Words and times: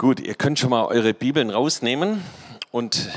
Gut, 0.00 0.18
ihr 0.18 0.34
könnt 0.34 0.58
schon 0.58 0.70
mal 0.70 0.86
eure 0.86 1.12
Bibeln 1.12 1.50
rausnehmen 1.50 2.24
und 2.70 3.10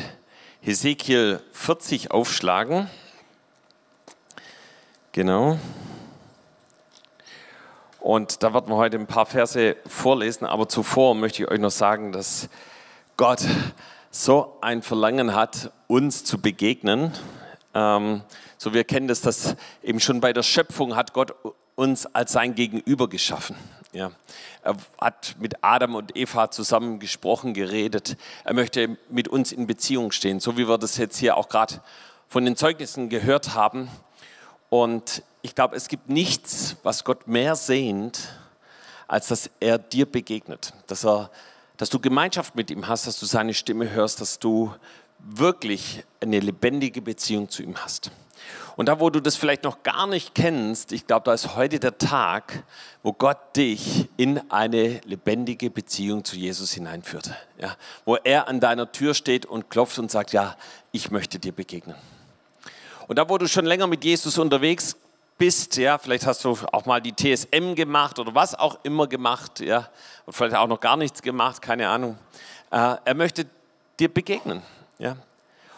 Hesekiel 0.60 1.40
40 1.54 2.12
aufschlagen. 2.12 2.90
Genau. 5.14 5.58
Und 8.02 8.44
da 8.44 8.54
werden 8.54 8.68
wir 8.68 8.76
heute 8.76 8.98
ein 8.98 9.08
paar 9.08 9.26
Verse 9.26 9.78
vorlesen, 9.88 10.44
aber 10.44 10.68
zuvor 10.68 11.16
möchte 11.16 11.44
ich 11.44 11.50
euch 11.50 11.62
noch 11.62 11.72
sagen, 11.72 12.12
dass 12.12 12.50
Gott 13.16 13.46
so 14.12 14.58
ein 14.60 14.82
Verlangen 14.82 15.34
hat, 15.34 15.72
uns 15.88 16.26
zu 16.26 16.42
begegnen. 16.42 17.14
Ähm, 17.74 18.24
so 18.58 18.74
wir 18.74 18.84
kennen 18.84 19.08
das, 19.08 19.22
dass 19.22 19.56
eben 19.84 20.02
schon 20.02 20.20
bei 20.20 20.34
der 20.34 20.44
Schöpfung 20.44 20.98
hat 20.98 21.14
Gott 21.14 21.34
uns 21.76 22.08
als 22.08 22.34
sein 22.34 22.56
Gegenüber 22.56 23.08
geschaffen. 23.08 23.56
Ja. 23.94 24.12
Er 24.64 24.76
hat 25.00 25.36
mit 25.40 25.64
Adam 25.64 25.94
und 25.94 26.18
Eva 26.18 26.50
zusammen 26.50 27.00
gesprochen, 27.00 27.54
geredet. 27.54 28.18
Er 28.44 28.56
möchte 28.56 28.98
mit 29.10 29.28
uns 29.28 29.52
in 29.52 29.68
Beziehung 29.68 30.12
stehen, 30.12 30.40
so 30.40 30.58
wie 30.58 30.68
wir 30.68 30.80
das 30.80 30.98
jetzt 30.98 31.18
hier 31.18 31.38
auch 31.38 31.48
gerade 31.48 31.80
von 32.28 32.44
den 32.44 32.56
Zeugnissen 32.56 33.10
gehört 33.10 33.54
haben. 33.54 33.90
Und 34.70 35.22
ich 35.44 35.54
glaube, 35.54 35.76
es 35.76 35.88
gibt 35.88 36.10
nichts, 36.10 36.78
was 36.82 37.04
Gott 37.04 37.28
mehr 37.28 37.56
sehnt, 37.56 38.30
als 39.08 39.28
dass 39.28 39.52
er 39.60 39.78
dir 39.78 40.08
begegnet, 40.08 40.74
dass, 40.88 41.06
er, 41.06 41.30
dass 41.78 41.92
du 41.92 42.00
Gemeinschaft 42.00 42.56
mit 42.56 42.72
ihm 42.72 42.88
hast, 42.88 43.06
dass 43.06 43.20
du 43.20 43.28
seine 43.28 43.54
Stimme 43.54 43.92
hörst, 43.92 44.22
dass 44.22 44.40
du 44.40 44.74
wirklich 45.20 46.04
eine 46.20 46.40
lebendige 46.40 47.04
Beziehung 47.04 47.50
zu 47.50 47.62
ihm 47.62 47.78
hast. 47.78 48.10
Und 48.76 48.90
da, 48.90 49.00
wo 49.00 49.10
du 49.10 49.20
das 49.20 49.36
vielleicht 49.36 49.64
noch 49.64 49.84
gar 49.84 50.08
nicht 50.08 50.34
kennst, 50.34 50.92
ich 50.92 51.06
glaube, 51.06 51.26
da 51.26 51.34
ist 51.34 51.56
heute 51.56 51.80
der 51.80 51.98
Tag, 51.98 52.64
wo 53.04 53.14
Gott 53.14 53.38
dich 53.56 54.10
in 54.18 54.40
eine 54.52 55.00
lebendige 55.06 55.70
Beziehung 55.70 56.24
zu 56.24 56.36
Jesus 56.36 56.74
hineinführt. 56.74 57.32
Ja, 57.60 57.76
wo 58.06 58.16
er 58.16 58.48
an 58.48 58.60
deiner 58.60 58.92
Tür 58.92 59.14
steht 59.14 59.46
und 59.46 59.70
klopft 59.70 60.00
und 60.00 60.10
sagt, 60.10 60.34
ja, 60.34 60.56
ich 60.92 61.12
möchte 61.12 61.38
dir 61.38 61.52
begegnen. 61.52 61.96
Und 63.08 63.20
da, 63.20 63.30
wo 63.30 63.38
du 63.38 63.48
schon 63.48 63.66
länger 63.66 63.88
mit 63.88 64.04
Jesus 64.04 64.38
unterwegs 64.38 64.96
bist, 65.38 65.78
ja, 65.78 65.98
vielleicht 65.98 66.26
hast 66.26 66.44
du 66.46 66.58
auch 66.72 66.86
mal 66.86 67.02
die 67.02 67.14
TSM 67.14 67.76
gemacht 67.76 68.18
oder 68.20 68.34
was 68.34 68.56
auch 68.56 68.80
immer 68.84 69.08
gemacht, 69.08 69.60
ja, 69.60 69.90
und 70.26 70.34
vielleicht 70.34 70.56
auch 70.56 70.68
noch 70.68 70.80
gar 70.80 70.98
nichts 70.98 71.22
gemacht, 71.22 71.62
keine 71.62 71.90
Ahnung. 71.90 72.18
Äh, 72.72 72.96
er 73.04 73.14
möchte 73.14 73.46
dir 74.00 74.12
begegnen, 74.12 74.62
ja. 75.00 75.18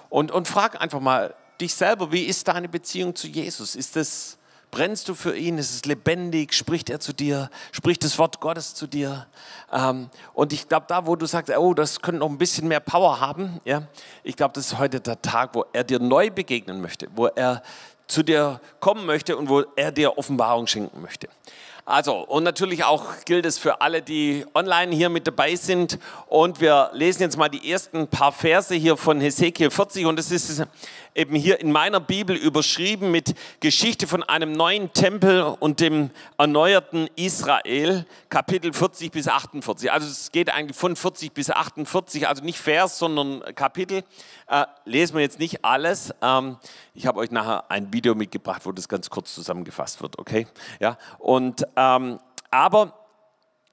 Und, 0.09 0.31
und 0.31 0.47
frag 0.47 0.79
einfach 0.81 0.99
mal, 0.99 1.33
dich 1.61 1.73
selber, 1.73 2.11
wie 2.11 2.23
ist 2.23 2.47
deine 2.47 2.69
Beziehung 2.69 3.15
zu 3.15 3.27
Jesus? 3.27 3.75
Ist 3.75 3.95
es, 3.97 4.37
brennst 4.71 5.07
du 5.07 5.15
für 5.15 5.35
ihn? 5.37 5.57
Ist 5.57 5.73
es 5.73 5.85
lebendig? 5.85 6.53
Spricht 6.53 6.89
er 6.89 6.99
zu 6.99 7.13
dir? 7.13 7.49
Spricht 7.71 8.03
das 8.03 8.17
Wort 8.17 8.39
Gottes 8.39 8.75
zu 8.75 8.87
dir? 8.87 9.27
Ähm, 9.71 10.09
und 10.33 10.53
ich 10.53 10.67
glaube, 10.67 10.85
da, 10.87 11.05
wo 11.07 11.15
du 11.15 11.25
sagst, 11.25 11.55
oh, 11.55 11.73
das 11.73 12.01
könnte 12.01 12.19
noch 12.19 12.29
ein 12.29 12.37
bisschen 12.37 12.67
mehr 12.67 12.79
Power 12.79 13.19
haben, 13.19 13.61
ja, 13.65 13.83
ich 14.23 14.35
glaube, 14.35 14.53
das 14.53 14.67
ist 14.67 14.77
heute 14.77 14.99
der 14.99 15.21
Tag, 15.21 15.51
wo 15.53 15.65
er 15.73 15.83
dir 15.83 15.99
neu 15.99 16.29
begegnen 16.29 16.81
möchte, 16.81 17.07
wo 17.15 17.27
er 17.27 17.63
zu 18.07 18.23
dir 18.23 18.61
kommen 18.79 19.05
möchte 19.05 19.35
und 19.35 19.49
wo 19.49 19.61
er 19.75 19.91
dir 19.91 20.17
Offenbarung 20.17 20.67
schenken 20.67 21.01
möchte. 21.01 21.27
Also, 21.87 22.15
und 22.15 22.43
natürlich 22.43 22.83
auch 22.83 23.03
gilt 23.25 23.45
es 23.45 23.59
für 23.59 23.79
alle, 23.79 24.01
die 24.01 24.43
online 24.55 24.95
hier 24.95 25.09
mit 25.09 25.27
dabei 25.27 25.55
sind. 25.55 25.99
Und 26.25 26.59
wir 26.59 26.89
lesen 26.93 27.21
jetzt 27.21 27.37
mal 27.37 27.47
die 27.47 27.71
ersten 27.71 28.07
paar 28.07 28.31
Verse 28.31 28.73
hier 28.73 28.97
von 28.97 29.21
Hesekiel 29.21 29.69
40. 29.69 30.07
Und 30.07 30.17
es 30.17 30.31
ist 30.31 30.65
eben 31.13 31.35
hier 31.35 31.59
in 31.59 31.71
meiner 31.71 31.99
Bibel 31.99 32.35
überschrieben 32.35 33.11
mit 33.11 33.35
Geschichte 33.59 34.07
von 34.07 34.23
einem 34.23 34.51
neuen 34.53 34.93
Tempel 34.93 35.43
und 35.43 35.79
dem 35.79 36.09
erneuerten 36.39 37.07
Israel, 37.15 38.07
Kapitel 38.29 38.73
40 38.73 39.11
bis 39.11 39.27
48. 39.27 39.91
Also 39.91 40.07
es 40.07 40.31
geht 40.31 40.49
eigentlich 40.49 40.75
von 40.75 40.95
40 40.95 41.33
bis 41.33 41.51
48, 41.51 42.27
also 42.27 42.43
nicht 42.43 42.57
Vers, 42.57 42.97
sondern 42.97 43.41
Kapitel. 43.53 44.03
Äh, 44.47 44.65
lesen 44.85 45.15
wir 45.15 45.21
jetzt 45.21 45.39
nicht 45.39 45.63
alles. 45.63 46.13
Ähm, 46.21 46.57
ich 46.95 47.05
habe 47.05 47.19
euch 47.19 47.29
nachher 47.29 47.69
ein 47.69 47.93
Video 47.93 48.15
mitgebracht, 48.15 48.61
wo 48.65 48.71
das 48.71 48.89
ganz 48.89 49.09
kurz 49.09 49.35
zusammengefasst 49.35 50.01
wird, 50.01 50.17
okay? 50.17 50.47
Ja, 50.79 50.97
und, 51.19 51.65
ähm, 51.75 52.19
aber 52.51 52.93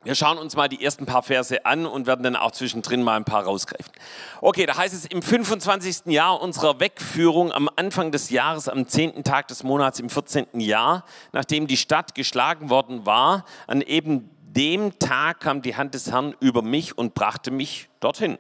wir 0.05 0.17
schauen 0.17 0.39
uns 0.39 0.57
mal 0.57 0.69
die 0.69 0.85
ersten 0.85 1.07
paar 1.07 1.23
Verse 1.23 1.65
an 1.65 1.87
und 1.87 2.09
werden 2.09 2.25
dann 2.25 2.35
auch 2.35 2.51
zwischendrin 2.51 3.03
mal 3.05 3.17
ein 3.17 3.25
paar 3.25 3.45
rausgreifen. 3.45 3.93
Okay, 4.41 4.67
da 4.67 4.77
heißt 4.77 4.95
es, 4.95 5.07
im 5.07 5.23
25. 5.23 6.07
Jahr 6.07 6.41
unserer 6.41 6.81
Wegführung 6.81 7.53
am 7.53 7.71
Anfang 7.77 8.11
des 8.11 8.31
Jahres, 8.31 8.69
am 8.69 8.89
10. 8.89 9.23
Tag 9.23 9.47
des 9.47 9.63
Monats, 9.63 10.01
im 10.01 10.11
14. 10.11 10.59
Jahr, 10.59 11.05
nachdem 11.33 11.69
die 11.69 11.77
Stadt 11.77 12.17
geschlagen 12.17 12.69
worden 12.69 13.07
war, 13.07 13.45
an 13.69 13.81
eben 13.81 14.29
dem 14.43 14.99
Tag 14.99 15.41
kam 15.41 15.63
die 15.63 15.77
Hand 15.77 15.95
des 15.95 16.11
Herrn 16.11 16.35
über 16.41 16.63
mich 16.63 16.99
und 16.99 17.15
brachte 17.15 17.53
mich 17.53 17.89
dorthin. 18.01 18.39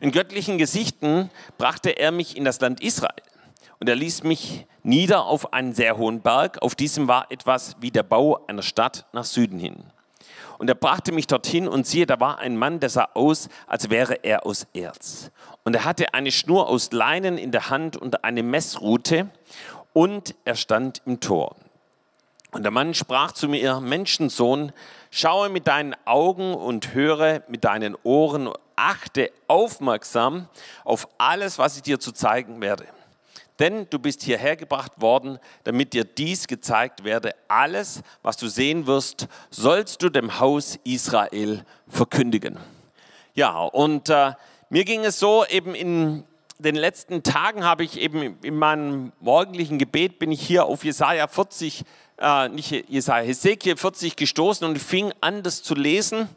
In 0.00 0.12
göttlichen 0.12 0.58
Gesichten 0.58 1.30
brachte 1.56 1.90
er 1.90 2.12
mich 2.12 2.36
in 2.36 2.44
das 2.44 2.60
Land 2.60 2.82
Israel. 2.82 3.14
Und 3.78 3.88
er 3.88 3.96
ließ 3.96 4.22
mich 4.22 4.66
nieder 4.82 5.26
auf 5.26 5.52
einen 5.52 5.74
sehr 5.74 5.96
hohen 5.96 6.20
Berg. 6.20 6.62
Auf 6.62 6.74
diesem 6.74 7.08
war 7.08 7.30
etwas 7.30 7.76
wie 7.80 7.90
der 7.90 8.02
Bau 8.02 8.44
einer 8.46 8.62
Stadt 8.62 9.06
nach 9.12 9.24
Süden 9.24 9.58
hin. 9.58 9.84
Und 10.58 10.68
er 10.68 10.74
brachte 10.74 11.12
mich 11.12 11.26
dorthin 11.26 11.68
und 11.68 11.86
siehe, 11.86 12.06
da 12.06 12.18
war 12.18 12.38
ein 12.38 12.56
Mann, 12.56 12.80
der 12.80 12.88
sah 12.88 13.08
aus, 13.14 13.48
als 13.66 13.90
wäre 13.90 14.24
er 14.24 14.46
aus 14.46 14.66
Erz. 14.72 15.30
Und 15.64 15.74
er 15.74 15.84
hatte 15.84 16.14
eine 16.14 16.32
Schnur 16.32 16.68
aus 16.68 16.92
Leinen 16.92 17.36
in 17.36 17.52
der 17.52 17.68
Hand 17.68 17.96
und 17.96 18.24
eine 18.24 18.42
Messrute 18.42 19.28
und 19.92 20.34
er 20.44 20.54
stand 20.54 21.02
im 21.04 21.20
Tor. 21.20 21.56
Und 22.52 22.62
der 22.62 22.70
Mann 22.70 22.94
sprach 22.94 23.32
zu 23.32 23.48
mir, 23.48 23.80
Menschensohn, 23.80 24.72
schaue 25.10 25.50
mit 25.50 25.66
deinen 25.66 25.94
Augen 26.06 26.54
und 26.54 26.94
höre 26.94 27.42
mit 27.48 27.64
deinen 27.64 27.96
Ohren, 28.02 28.48
achte 28.76 29.30
aufmerksam 29.48 30.48
auf 30.84 31.08
alles, 31.18 31.58
was 31.58 31.76
ich 31.76 31.82
dir 31.82 32.00
zu 32.00 32.12
zeigen 32.12 32.62
werde. 32.62 32.86
Denn 33.58 33.86
du 33.88 33.98
bist 33.98 34.22
hierher 34.22 34.56
gebracht 34.56 34.92
worden, 35.00 35.38
damit 35.64 35.92
dir 35.94 36.04
dies 36.04 36.46
gezeigt 36.46 37.04
werde. 37.04 37.34
Alles, 37.48 38.02
was 38.22 38.36
du 38.36 38.48
sehen 38.48 38.86
wirst, 38.86 39.28
sollst 39.50 40.02
du 40.02 40.10
dem 40.10 40.38
Haus 40.40 40.78
Israel 40.84 41.64
verkündigen. 41.88 42.58
Ja, 43.34 43.62
und 43.62 44.10
äh, 44.10 44.32
mir 44.68 44.84
ging 44.84 45.04
es 45.04 45.18
so, 45.18 45.44
eben 45.46 45.74
in 45.74 46.24
den 46.58 46.74
letzten 46.74 47.22
Tagen 47.22 47.64
habe 47.64 47.84
ich 47.84 48.00
eben 48.00 48.38
in 48.42 48.56
meinem 48.56 49.12
morgendlichen 49.20 49.78
Gebet, 49.78 50.18
bin 50.18 50.32
ich 50.32 50.40
hier 50.40 50.64
auf 50.64 50.84
Jesaja 50.84 51.28
40, 51.28 51.84
äh, 52.18 52.48
nicht 52.48 52.88
Jesaja, 52.88 53.24
Hesekiel 53.24 53.76
40 53.76 54.16
gestoßen 54.16 54.66
und 54.66 54.78
fing 54.78 55.12
an, 55.20 55.42
das 55.42 55.62
zu 55.62 55.74
lesen. 55.74 56.28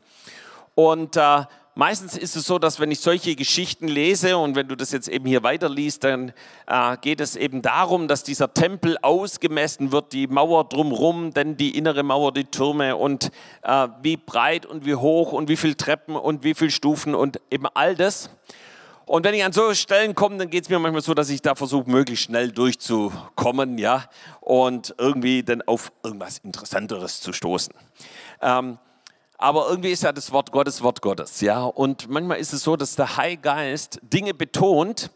Und 0.75 1.18
äh, 1.18 1.44
Meistens 1.79 2.17
ist 2.17 2.35
es 2.35 2.44
so, 2.44 2.59
dass 2.59 2.81
wenn 2.81 2.91
ich 2.91 3.00
solche 3.00 3.38
Geschichten 3.38 3.88
lese 3.88 4.35
und 4.35 4.53
wenn 4.57 4.67
du 4.67 4.75
das 4.75 4.91
jetzt 4.91 5.07
eben 5.07 5.25
hier 5.25 5.44
weiterliest, 5.44 6.03
dann 6.03 6.34
äh, 6.67 6.97
geht 6.97 7.22
es 7.22 7.38
eben 7.38 7.62
darum, 7.62 8.09
dass 8.09 8.25
dieser 8.25 8.53
Tempel 8.53 8.97
ausgemessen 9.01 9.94
wird, 9.94 10.12
die 10.12 10.28
Mauer 10.28 10.68
drumherum, 10.68 11.34
denn 11.34 11.56
die 11.56 11.78
innere 11.78 12.03
Mauer, 12.03 12.34
die 12.34 12.44
Türme 12.44 12.97
und 12.97 13.31
äh, 13.62 13.88
wie 14.01 14.18
breit 14.18 14.66
und 14.66 14.85
wie 14.85 14.95
hoch 14.95 15.31
und 15.31 15.47
wie 15.47 15.56
viele 15.56 15.78
Treppen 15.78 16.18
und 16.18 16.44
wie 16.44 16.53
viele 16.53 16.69
Stufen 16.69 17.16
und 17.16 17.39
eben 17.50 17.68
all 17.73 17.95
das. 17.95 18.29
Und 19.06 19.23
wenn 19.23 19.34
ich 19.34 19.45
an 19.45 19.53
solche 19.53 19.79
Stellen 19.79 20.16
komme, 20.16 20.35
dann 20.35 20.50
geht 20.50 20.66
es 20.66 20.69
mir 20.69 20.79
manchmal 20.79 21.01
so, 21.01 21.13
dass 21.13 21.29
ich 21.29 21.41
da 21.41 21.56
versuche, 21.56 21.89
möglichst 21.89 22.25
schnell 22.25 22.51
durchzukommen, 22.51 23.78
ja, 23.78 24.03
und 24.41 24.94
irgendwie 24.97 25.44
dann 25.44 25.62
auf 25.62 25.94
irgendwas 26.03 26.39
Interessanteres 26.39 27.22
zu 27.22 27.31
stoßen. 27.31 27.73
Ähm, 28.41 28.79
aber 29.39 29.69
irgendwie 29.69 29.91
ist 29.91 30.03
ja 30.03 30.11
das 30.11 30.31
Wort 30.31 30.51
Gottes 30.51 30.83
Wort 30.83 31.01
Gottes, 31.01 31.41
ja. 31.41 31.63
Und 31.63 32.09
manchmal 32.09 32.38
ist 32.38 32.53
es 32.53 32.61
so, 32.61 32.75
dass 32.75 32.95
der 32.95 33.17
Heilige 33.17 33.44
Geist 33.44 34.00
Dinge 34.03 34.33
betont, 34.33 35.09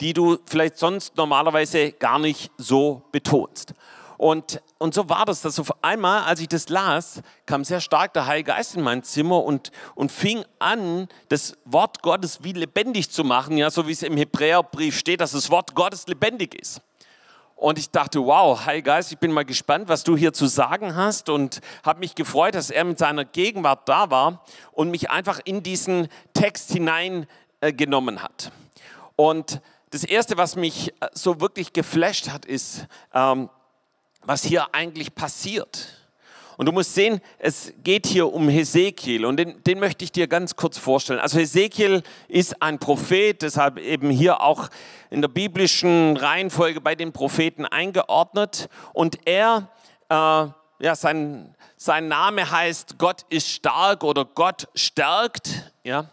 die 0.00 0.14
du 0.14 0.38
vielleicht 0.46 0.78
sonst 0.78 1.16
normalerweise 1.16 1.92
gar 1.92 2.18
nicht 2.18 2.50
so 2.56 3.02
betonst. 3.12 3.74
Und, 4.18 4.62
und 4.78 4.94
so 4.94 5.10
war 5.10 5.26
das, 5.26 5.42
dass 5.42 5.58
auf 5.58 5.84
einmal, 5.84 6.22
als 6.22 6.40
ich 6.40 6.48
das 6.48 6.70
las, 6.70 7.20
kam 7.44 7.64
sehr 7.64 7.80
stark 7.80 8.14
der 8.14 8.26
Heilige 8.26 8.52
Geist 8.52 8.74
in 8.74 8.82
mein 8.82 9.02
Zimmer 9.02 9.44
und, 9.44 9.70
und 9.94 10.10
fing 10.10 10.42
an, 10.58 11.08
das 11.28 11.56
Wort 11.66 12.02
Gottes 12.02 12.42
wie 12.42 12.52
lebendig 12.52 13.10
zu 13.10 13.24
machen, 13.24 13.58
ja, 13.58 13.70
so 13.70 13.86
wie 13.86 13.92
es 13.92 14.02
im 14.02 14.16
Hebräerbrief 14.16 14.98
steht, 14.98 15.20
dass 15.20 15.32
das 15.32 15.50
Wort 15.50 15.74
Gottes 15.74 16.06
lebendig 16.06 16.54
ist. 16.54 16.80
Und 17.56 17.78
ich 17.78 17.90
dachte, 17.90 18.24
wow, 18.24 18.66
Heiliger 18.66 18.92
Geist, 18.92 19.10
ich 19.12 19.18
bin 19.18 19.32
mal 19.32 19.44
gespannt, 19.46 19.88
was 19.88 20.04
du 20.04 20.14
hier 20.14 20.34
zu 20.34 20.46
sagen 20.46 20.94
hast 20.94 21.30
und 21.30 21.62
habe 21.82 22.00
mich 22.00 22.14
gefreut, 22.14 22.54
dass 22.54 22.70
er 22.70 22.84
mit 22.84 22.98
seiner 22.98 23.24
Gegenwart 23.24 23.88
da 23.88 24.10
war 24.10 24.44
und 24.72 24.90
mich 24.90 25.10
einfach 25.10 25.40
in 25.42 25.62
diesen 25.62 26.08
Text 26.34 26.70
hineingenommen 26.70 28.22
hat. 28.22 28.52
Und 29.16 29.62
das 29.88 30.04
Erste, 30.04 30.36
was 30.36 30.54
mich 30.54 30.92
äh, 31.00 31.08
so 31.14 31.40
wirklich 31.40 31.72
geflasht 31.72 32.28
hat, 32.28 32.44
ist, 32.44 32.86
ähm, 33.14 33.48
was 34.22 34.44
hier 34.44 34.74
eigentlich 34.74 35.14
passiert. 35.14 36.05
Und 36.56 36.66
du 36.66 36.72
musst 36.72 36.94
sehen, 36.94 37.20
es 37.38 37.72
geht 37.84 38.06
hier 38.06 38.32
um 38.32 38.48
Hesekiel 38.48 39.26
und 39.26 39.36
den, 39.36 39.62
den, 39.64 39.78
möchte 39.78 40.04
ich 40.04 40.12
dir 40.12 40.26
ganz 40.26 40.56
kurz 40.56 40.78
vorstellen. 40.78 41.20
Also 41.20 41.38
Hesekiel 41.38 42.02
ist 42.28 42.62
ein 42.62 42.78
Prophet, 42.78 43.42
deshalb 43.42 43.78
eben 43.78 44.10
hier 44.10 44.40
auch 44.40 44.68
in 45.10 45.20
der 45.20 45.28
biblischen 45.28 46.16
Reihenfolge 46.16 46.80
bei 46.80 46.94
den 46.94 47.12
Propheten 47.12 47.66
eingeordnet. 47.66 48.68
Und 48.94 49.18
er 49.26 49.68
äh, 50.08 50.14
ja, 50.14 50.94
sein, 50.94 51.54
sein 51.76 52.08
Name 52.08 52.50
heißt 52.50 52.98
Gott 52.98 53.22
ist 53.28 53.48
stark 53.48 54.04
oder 54.04 54.24
Gott 54.24 54.68
stärkt. 54.74 55.72
Ja. 55.84 56.10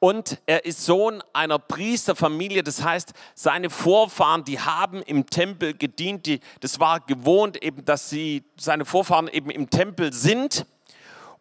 Und 0.00 0.38
er 0.46 0.64
ist 0.64 0.86
Sohn 0.86 1.22
einer 1.34 1.58
Priesterfamilie, 1.58 2.62
das 2.62 2.82
heißt, 2.82 3.12
seine 3.34 3.68
Vorfahren, 3.68 4.44
die 4.44 4.58
haben 4.58 5.02
im 5.02 5.26
Tempel 5.26 5.74
gedient, 5.74 6.24
die, 6.24 6.40
das 6.60 6.80
war 6.80 7.00
gewohnt 7.00 7.62
eben, 7.62 7.84
dass 7.84 8.08
sie, 8.08 8.42
seine 8.58 8.86
Vorfahren 8.86 9.28
eben 9.28 9.50
im 9.50 9.68
Tempel 9.68 10.14
sind. 10.14 10.64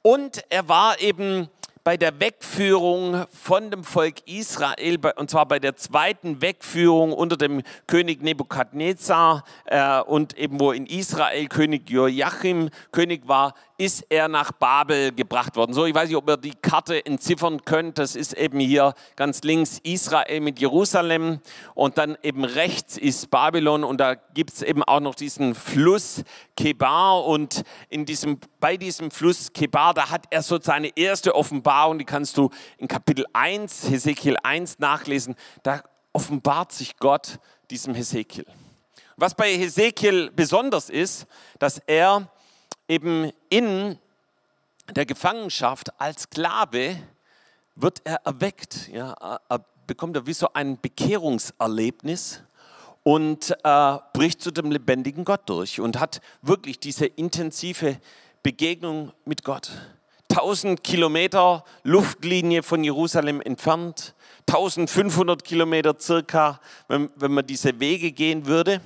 Und 0.02 0.44
er 0.50 0.68
war 0.68 1.00
eben 1.00 1.48
bei 1.86 1.96
der 1.96 2.20
Wegführung 2.20 3.26
von 3.32 3.72
dem 3.72 3.86
Volk 3.86 4.28
Israel, 4.28 5.00
und 5.16 5.30
zwar 5.30 5.46
bei 5.46 5.60
der 5.60 5.78
zweiten 5.78 6.42
Wegführung 6.42 7.14
unter 7.14 7.38
dem 7.38 7.64
König 7.88 8.22
Nebukadnezar 8.22 9.46
äh, 9.66 10.02
und 10.02 10.38
eben 10.38 10.60
wo 10.60 10.74
in 10.74 10.86
Israel 10.86 11.48
König 11.48 11.90
Joachim 11.90 12.70
König 12.92 13.28
war, 13.28 13.54
ist 13.80 14.06
er 14.10 14.28
nach 14.28 14.52
Babel 14.52 15.14
gebracht 15.14 15.56
worden. 15.56 15.74
So, 15.74 15.86
ich 15.86 15.96
weiß 15.96 16.10
nicht, 16.10 16.18
ob 16.18 16.30
ihr 16.30 16.36
die 16.36 16.54
Karte 16.54 17.06
entziffern 17.06 17.64
könnt. 17.64 17.98
Das 17.98 18.18
ist 18.18 18.34
eben 18.34 18.60
hier 18.60 18.94
ganz 19.16 19.42
links 19.44 19.80
Israel 19.84 20.42
mit 20.42 20.60
Jerusalem 20.60 21.40
und 21.76 21.98
dann 21.98 22.18
eben 22.22 22.44
rechts 22.44 22.98
ist 22.98 23.32
Babylon 23.32 23.86
und 23.86 23.98
da 24.02 24.16
gibt 24.16 24.52
es 24.52 24.62
eben 24.64 24.84
auch 24.84 25.00
noch 25.00 25.16
diesen 25.16 25.56
Fluss 25.56 26.24
Kebar 26.58 27.24
und 27.24 27.64
in 27.88 28.06
diesem, 28.06 28.38
bei 28.60 28.76
diesem 28.76 29.12
Fluss 29.12 29.54
Kebar, 29.54 29.94
da 29.94 30.10
hat 30.10 30.26
er 30.30 30.44
so 30.44 30.60
seine 30.60 30.90
erste 30.98 31.34
Offenbarung, 31.34 31.98
die 32.00 32.06
kannst 32.06 32.36
du 32.36 32.50
in 32.80 32.90
Kapitel 32.90 33.26
1, 33.32 33.90
Hesekiel 33.90 34.36
1 34.44 34.80
nachlesen. 34.80 35.36
Da 35.64 35.84
offenbart 36.12 36.74
sich 36.74 36.98
Gott 36.98 37.40
diesem 37.72 37.96
Hesekiel. 37.96 38.46
Was 39.16 39.36
bei 39.36 39.54
Hesekiel 39.54 40.32
besonders 40.32 40.90
ist, 40.90 41.28
dass 41.60 41.78
er 41.88 42.30
eben 42.90 43.32
in 43.50 43.98
der 44.94 45.06
Gefangenschaft 45.06 45.98
als 46.02 46.24
Sklave 46.24 46.98
wird 47.76 48.02
er 48.04 48.22
erweckt. 48.26 48.90
Ja, 48.90 49.14
er 49.48 49.64
bekommt 49.88 50.18
er 50.18 50.28
wie 50.28 50.34
so 50.34 50.50
ein 50.54 50.80
Bekehrungserlebnis 50.82 52.42
und 53.04 53.56
äh, 53.64 53.98
bricht 54.14 54.42
zu 54.42 54.52
dem 54.52 54.72
lebendigen 54.72 55.24
Gott 55.24 55.42
durch 55.46 55.80
und 55.80 56.00
hat 56.00 56.20
wirklich 56.42 56.80
diese 56.80 57.06
intensive 57.06 57.98
Begegnung 58.44 59.14
mit 59.26 59.44
Gott. 59.44 59.72
1000 60.32 60.84
Kilometer 60.84 61.64
Luftlinie 61.84 62.62
von 62.62 62.84
Jerusalem 62.84 63.42
entfernt, 63.42 64.14
1500 64.48 65.44
Kilometer 65.44 65.96
circa, 66.00 66.60
wenn, 66.88 67.10
wenn 67.16 67.34
man 67.34 67.46
diese 67.48 67.80
Wege 67.80 68.12
gehen 68.12 68.46
würde. 68.46 68.82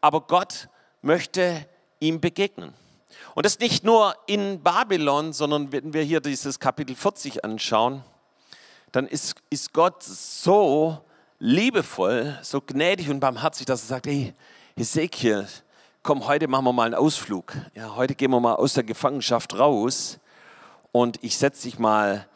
Aber 0.00 0.20
Gott 0.22 0.68
möchte 1.00 1.66
ihm 2.00 2.20
begegnen. 2.20 2.74
Und 3.38 3.46
das 3.46 3.60
nicht 3.60 3.84
nur 3.84 4.16
in 4.26 4.64
Babylon, 4.64 5.32
sondern 5.32 5.70
wenn 5.70 5.92
wir 5.92 6.02
hier 6.02 6.20
dieses 6.20 6.58
Kapitel 6.58 6.96
40 6.96 7.44
anschauen, 7.44 8.02
dann 8.90 9.06
ist, 9.06 9.36
ist 9.48 9.72
Gott 9.72 10.02
so 10.02 10.98
liebevoll, 11.38 12.36
so 12.42 12.60
gnädig 12.60 13.08
und 13.10 13.20
barmherzig, 13.20 13.64
dass 13.64 13.84
er 13.84 13.86
sagt, 13.86 14.08
hey, 14.08 14.34
Ezekiel, 14.74 15.46
komm, 16.02 16.26
heute 16.26 16.48
machen 16.48 16.64
wir 16.64 16.72
mal 16.72 16.86
einen 16.86 16.96
Ausflug. 16.96 17.54
Ja, 17.76 17.94
heute 17.94 18.16
gehen 18.16 18.32
wir 18.32 18.40
mal 18.40 18.56
aus 18.56 18.74
der 18.74 18.82
Gefangenschaft 18.82 19.56
raus 19.56 20.18
und 20.90 21.22
ich 21.22 21.38
setze 21.38 21.62
dich 21.62 21.78
mal 21.78 22.26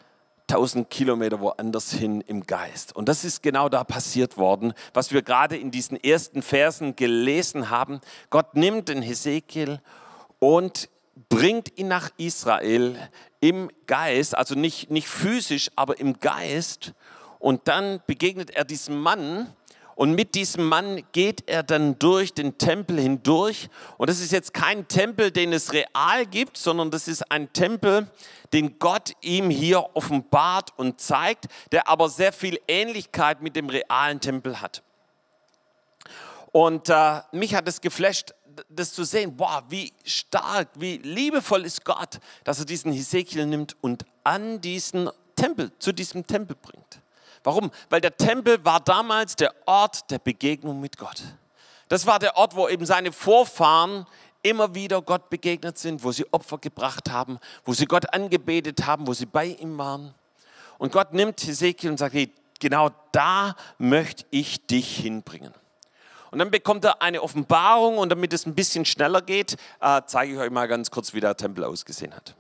1000 0.49 0.89
Kilometer 0.89 1.41
woanders 1.41 1.91
hin 1.91 2.21
im 2.21 2.47
Geist. 2.47 2.95
Und 2.95 3.09
das 3.09 3.25
ist 3.25 3.43
genau 3.43 3.69
da 3.69 3.83
passiert 3.83 4.37
worden, 4.37 4.73
was 4.95 5.11
wir 5.11 5.23
gerade 5.23 5.57
in 5.57 5.73
diesen 5.73 5.97
ersten 5.97 6.43
Versen 6.43 6.95
gelesen 6.95 7.71
haben. 7.71 8.01
Gott 8.31 8.55
nimmt 8.55 8.89
den 8.89 9.03
Hesekiel 9.03 9.73
und 9.73 9.81
bringt 11.29 11.79
ihn 11.79 11.89
nach 11.89 12.11
Israel 12.17 12.97
im 13.41 13.71
Geist, 13.87 14.37
also 14.37 14.55
nicht, 14.55 14.91
nicht 14.91 15.09
physisch, 15.09 15.71
aber 15.77 16.00
im 16.00 16.19
Geist. 16.21 16.93
Und 17.39 17.69
dann 17.69 18.03
begegnet 18.06 18.50
er 18.50 18.65
diesem 18.65 19.00
Mann 19.00 19.55
und 19.94 20.15
mit 20.15 20.35
diesem 20.35 20.69
Mann 20.69 21.03
geht 21.12 21.49
er 21.49 21.62
dann 21.62 21.99
durch 21.99 22.35
den 22.35 22.59
Tempel 22.59 23.00
hindurch. 23.00 23.69
Und 23.99 24.11
das 24.11 24.21
ist 24.21 24.33
jetzt 24.33 24.55
kein 24.55 24.89
Tempel, 24.89 25.31
den 25.31 25.53
es 25.53 25.73
real 25.73 26.27
gibt, 26.27 26.56
sondern 26.56 26.91
das 26.91 27.09
ist 27.09 27.31
ein 27.31 27.53
Tempel, 27.53 28.09
den 28.53 28.79
Gott 28.79 29.12
ihm 29.21 29.50
hier 29.50 29.91
offenbart 29.94 30.71
und 30.77 31.00
zeigt, 31.00 31.47
der 31.73 31.89
aber 31.89 32.09
sehr 32.09 32.33
viel 32.33 32.59
Ähnlichkeit 32.67 33.43
mit 33.43 33.55
dem 33.55 33.69
realen 33.69 34.21
Tempel 34.21 34.61
hat. 34.61 34.83
Und 36.53 36.91
äh, 36.91 37.21
mich 37.33 37.55
hat 37.55 37.67
es 37.67 37.81
geflasht, 37.81 38.35
das 38.69 38.93
zu 38.93 39.05
sehen, 39.05 39.37
boah, 39.37 39.65
wie 39.69 39.93
stark, 40.05 40.69
wie 40.75 40.99
liebevoll 40.99 41.65
ist 41.65 41.85
Gott, 41.85 42.19
dass 42.45 42.59
er 42.59 42.65
diesen 42.65 42.93
Hesekiel 42.93 43.47
nimmt 43.47 43.77
und 43.81 44.05
an 44.25 44.61
diesen 44.61 45.11
Tempel, 45.37 45.73
zu 45.79 45.93
diesem 45.93 46.27
Tempel 46.27 46.57
bringt. 46.57 47.01
Warum? 47.45 47.71
Weil 47.91 48.01
der 48.01 48.17
Tempel 48.17 48.65
war 48.65 48.81
damals 48.81 49.37
der 49.37 49.55
Ort 49.67 50.11
der 50.11 50.19
Begegnung 50.19 50.81
mit 50.81 50.97
Gott. 50.99 51.23
Das 51.89 52.07
war 52.07 52.19
der 52.19 52.37
Ort, 52.37 52.55
wo 52.55 52.69
eben 52.69 52.87
seine 52.87 53.13
Vorfahren 53.13 54.07
immer 54.43 54.75
wieder 54.75 55.03
Gott 55.03 55.31
begegnet 55.31 55.79
sind, 55.79 56.03
wo 56.05 56.13
sie 56.13 56.27
Opfer 56.33 56.59
gebracht 56.59 57.11
haben, 57.11 57.39
wo 57.65 57.73
sie 57.73 57.87
Gott 57.87 58.13
angebetet 58.13 58.87
haben, 58.87 59.07
wo 59.07 59.13
sie 59.13 59.27
bei 59.27 59.47
ihm 59.47 59.79
waren. 59.79 60.15
Und 60.79 60.93
Gott 60.93 61.13
nimmt 61.13 61.41
Hesekiel 61.41 61.91
und 61.91 61.99
sagt, 61.99 62.15
hey, 62.15 62.33
genau 62.59 62.91
da 63.13 63.55
möchte 63.79 64.25
ich 64.31 64.67
dich 64.67 64.97
hinbringen. 64.97 65.53
Und 66.32 66.38
dann 66.38 66.50
bekommt 66.50 66.84
er 66.87 67.02
eine 67.02 67.23
Offenbarung 67.23 67.99
und 67.99 68.08
damit 68.08 68.32
es 68.32 68.46
ein 68.46 68.55
bisschen 68.55 68.87
schneller 68.87 69.20
geht, 69.20 69.56
äh, 69.81 70.00
zeige 70.06 70.32
ich 70.32 70.38
euch 70.38 70.50
mal 70.50 70.67
ganz 70.67 70.90
kurz, 70.90 71.12
wie 71.12 71.20
der 71.20 71.37
Tempel 71.37 71.62
ausgesehen 71.62 72.14
hat. 72.17 72.34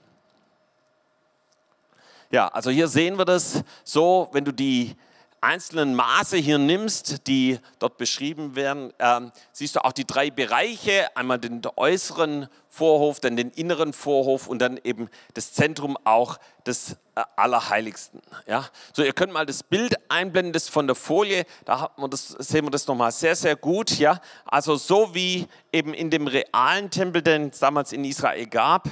Ja, 2.30 2.48
also 2.48 2.70
hier 2.70 2.88
sehen 2.88 3.18
wir 3.18 3.26
das 3.26 3.62
so, 3.84 4.30
wenn 4.32 4.46
du 4.46 4.52
die 4.52 4.96
einzelnen 5.42 5.94
Maße 5.94 6.36
hier 6.36 6.58
nimmst, 6.58 7.26
die 7.26 7.58
dort 7.78 7.98
beschrieben 7.98 8.54
werden, 8.54 8.92
äh, 8.98 9.20
siehst 9.52 9.76
du 9.76 9.84
auch 9.84 9.92
die 9.92 10.06
drei 10.06 10.30
Bereiche, 10.30 11.14
einmal 11.16 11.38
den 11.38 11.60
äußeren 11.76 12.48
Vorhof, 12.68 13.20
dann 13.20 13.36
den 13.36 13.50
inneren 13.50 13.92
Vorhof 13.92 14.46
und 14.46 14.60
dann 14.60 14.80
eben 14.82 15.10
das 15.34 15.52
Zentrum 15.52 15.98
auch 16.04 16.38
des 16.64 16.92
äh, 17.16 17.22
Allerheiligsten. 17.36 18.22
Ja? 18.46 18.66
So, 18.94 19.02
ihr 19.02 19.12
könnt 19.12 19.32
mal 19.32 19.44
das 19.44 19.62
Bild 19.62 19.94
einblenden, 20.08 20.52
das 20.52 20.68
von 20.68 20.86
der 20.86 20.96
Folie, 20.96 21.44
da 21.64 21.90
man 21.96 22.08
das, 22.08 22.28
sehen 22.28 22.64
wir 22.64 22.70
das 22.70 22.86
nochmal 22.86 23.12
sehr, 23.12 23.36
sehr 23.36 23.56
gut. 23.56 23.98
Ja? 23.98 24.20
Also 24.44 24.76
so 24.76 25.14
wie 25.14 25.48
eben 25.72 25.92
in 25.92 26.08
dem 26.08 26.26
realen 26.28 26.88
Tempel, 26.88 27.20
den 27.20 27.48
es 27.48 27.58
damals 27.58 27.92
in 27.92 28.04
Israel 28.04 28.46
gab, 28.46 28.88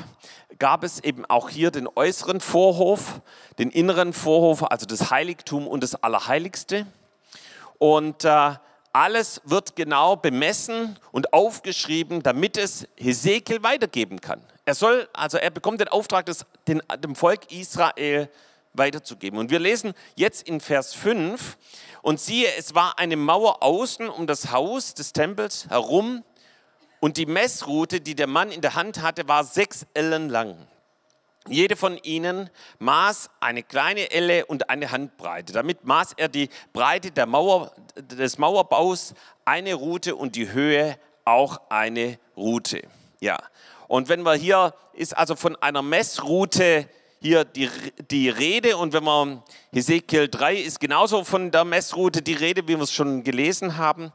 gab 0.60 0.84
es 0.84 1.02
eben 1.02 1.24
auch 1.24 1.50
hier 1.50 1.72
den 1.72 1.88
äußeren 1.92 2.40
Vorhof, 2.40 3.20
den 3.58 3.70
inneren 3.70 4.12
Vorhof, 4.12 4.62
also 4.62 4.86
das 4.86 5.10
Heiligtum 5.10 5.66
und 5.66 5.82
das 5.82 5.96
Allerheiligste. 5.96 6.86
Und 7.78 8.24
äh, 8.24 8.52
alles 8.92 9.40
wird 9.44 9.74
genau 9.74 10.14
bemessen 10.14 10.96
und 11.10 11.32
aufgeschrieben, 11.32 12.22
damit 12.22 12.56
es 12.56 12.86
Hesekiel 12.96 13.64
weitergeben 13.64 14.20
kann. 14.20 14.40
Er 14.64 14.76
soll, 14.76 15.08
also 15.12 15.38
er 15.38 15.50
bekommt 15.50 15.80
den 15.80 15.88
Auftrag, 15.88 16.26
das 16.26 16.46
den, 16.68 16.80
dem 17.02 17.16
Volk 17.16 17.50
Israel 17.50 18.28
weiterzugeben. 18.74 19.40
Und 19.40 19.50
wir 19.50 19.58
lesen 19.58 19.94
jetzt 20.14 20.46
in 20.46 20.60
Vers 20.60 20.94
5, 20.94 21.56
und 22.02 22.20
siehe, 22.20 22.48
es 22.56 22.74
war 22.74 22.98
eine 22.98 23.16
Mauer 23.16 23.62
außen 23.62 24.08
um 24.08 24.26
das 24.26 24.52
Haus 24.52 24.94
des 24.94 25.12
Tempels 25.12 25.68
herum, 25.68 26.24
und 27.00 27.16
die 27.16 27.26
Messroute, 27.26 28.00
die 28.00 28.14
der 28.14 28.26
Mann 28.26 28.52
in 28.52 28.60
der 28.60 28.74
Hand 28.74 29.02
hatte, 29.02 29.26
war 29.26 29.44
sechs 29.44 29.86
Ellen 29.94 30.28
lang. 30.28 30.56
Jede 31.48 31.74
von 31.74 31.96
ihnen 32.02 32.50
maß 32.78 33.30
eine 33.40 33.62
kleine 33.62 34.10
Elle 34.10 34.44
und 34.44 34.68
eine 34.68 34.92
Handbreite. 34.92 35.54
Damit 35.54 35.84
maß 35.84 36.12
er 36.18 36.28
die 36.28 36.50
Breite 36.74 37.10
der 37.10 37.26
Mauer, 37.26 37.72
des 37.96 38.36
Mauerbaus, 38.36 39.14
eine 39.46 39.74
Route 39.74 40.14
und 40.14 40.36
die 40.36 40.52
Höhe 40.52 40.98
auch 41.24 41.60
eine 41.70 42.18
Route. 42.36 42.82
Ja. 43.20 43.38
Und 43.88 44.08
wenn 44.08 44.22
wir 44.22 44.34
hier, 44.34 44.74
ist 44.92 45.16
also 45.16 45.34
von 45.34 45.56
einer 45.56 45.82
Messroute 45.82 46.88
hier 47.22 47.44
die, 47.44 47.68
die 48.10 48.28
Rede 48.28 48.76
und 48.76 48.92
wenn 48.92 49.04
man, 49.04 49.42
Hesekiel 49.72 50.28
3 50.28 50.56
ist 50.56 50.78
genauso 50.78 51.24
von 51.24 51.50
der 51.50 51.64
Messroute 51.64 52.22
die 52.22 52.34
Rede, 52.34 52.62
wie 52.64 52.76
wir 52.76 52.80
es 52.80 52.92
schon 52.92 53.24
gelesen 53.24 53.76
haben. 53.76 54.12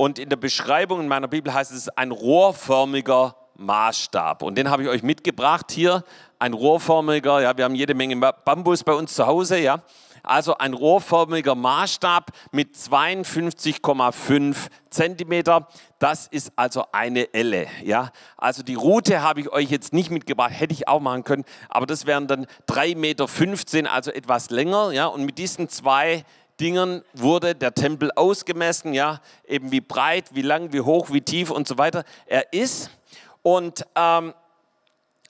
Und 0.00 0.18
in 0.18 0.30
der 0.30 0.36
Beschreibung 0.36 1.00
in 1.00 1.08
meiner 1.08 1.28
Bibel 1.28 1.52
heißt 1.52 1.72
es 1.72 1.90
ein 1.90 2.10
rohrförmiger 2.10 3.36
Maßstab. 3.56 4.42
Und 4.42 4.56
den 4.56 4.70
habe 4.70 4.82
ich 4.82 4.88
euch 4.88 5.02
mitgebracht 5.02 5.70
hier. 5.70 6.04
Ein 6.38 6.54
rohrförmiger, 6.54 7.42
ja, 7.42 7.54
wir 7.54 7.66
haben 7.66 7.74
jede 7.74 7.92
Menge 7.92 8.16
Bambus 8.16 8.82
bei 8.82 8.94
uns 8.94 9.14
zu 9.14 9.26
Hause, 9.26 9.58
ja. 9.58 9.82
Also 10.22 10.56
ein 10.56 10.72
rohrförmiger 10.72 11.54
Maßstab 11.54 12.30
mit 12.50 12.76
52,5 12.76 14.56
Zentimeter. 14.88 15.68
Das 15.98 16.28
ist 16.28 16.52
also 16.56 16.86
eine 16.92 17.34
Elle, 17.34 17.66
ja. 17.84 18.10
Also 18.38 18.62
die 18.62 18.76
Route 18.76 19.20
habe 19.20 19.40
ich 19.40 19.52
euch 19.52 19.70
jetzt 19.70 19.92
nicht 19.92 20.10
mitgebracht, 20.10 20.52
hätte 20.58 20.72
ich 20.72 20.88
auch 20.88 21.00
machen 21.00 21.24
können, 21.24 21.44
aber 21.68 21.84
das 21.84 22.06
wären 22.06 22.26
dann 22.26 22.46
3,15 22.70 22.96
Meter, 22.96 23.92
also 23.92 24.10
etwas 24.10 24.48
länger, 24.48 24.92
ja. 24.92 25.08
Und 25.08 25.24
mit 25.26 25.36
diesen 25.36 25.68
zwei 25.68 26.24
Dingern 26.60 27.02
wurde 27.14 27.54
der 27.54 27.74
Tempel 27.74 28.12
ausgemessen, 28.12 28.92
ja, 28.92 29.20
eben 29.46 29.72
wie 29.72 29.80
breit, 29.80 30.34
wie 30.34 30.42
lang, 30.42 30.72
wie 30.72 30.80
hoch, 30.80 31.10
wie 31.10 31.22
tief 31.22 31.50
und 31.50 31.66
so 31.66 31.78
weiter 31.78 32.04
er 32.26 32.52
ist. 32.52 32.90
Und 33.42 33.86
ähm, 33.94 34.34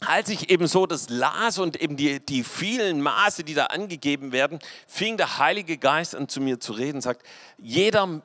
als 0.01 0.31
ich 0.31 0.51
eben 0.51 0.67
so 0.67 0.87
das 0.87 1.09
las 1.09 1.59
und 1.59 1.81
eben 1.81 1.97
die, 1.97 2.25
die 2.25 2.43
vielen 2.43 3.01
Maße, 3.01 3.45
die 3.45 3.55
da 3.55 3.67
angegeben 3.67 4.33
werden, 4.33 4.59
fing 4.87 5.17
der 5.17 5.39
Heilige 5.39 5.77
Geist 5.77 6.15
an 6.15 6.29
zu 6.29 6.41
mir 6.41 6.59
zu 6.59 6.73
reden, 6.73 7.01
sagt, 7.01 7.27
jeder 7.59 8.23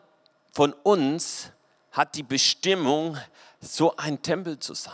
von 0.54 0.74
uns 0.74 1.52
hat 1.92 2.16
die 2.16 2.24
Bestimmung, 2.24 3.18
so 3.60 3.96
ein 3.98 4.22
Tempel 4.22 4.60
zu 4.60 4.74
sein. 4.74 4.94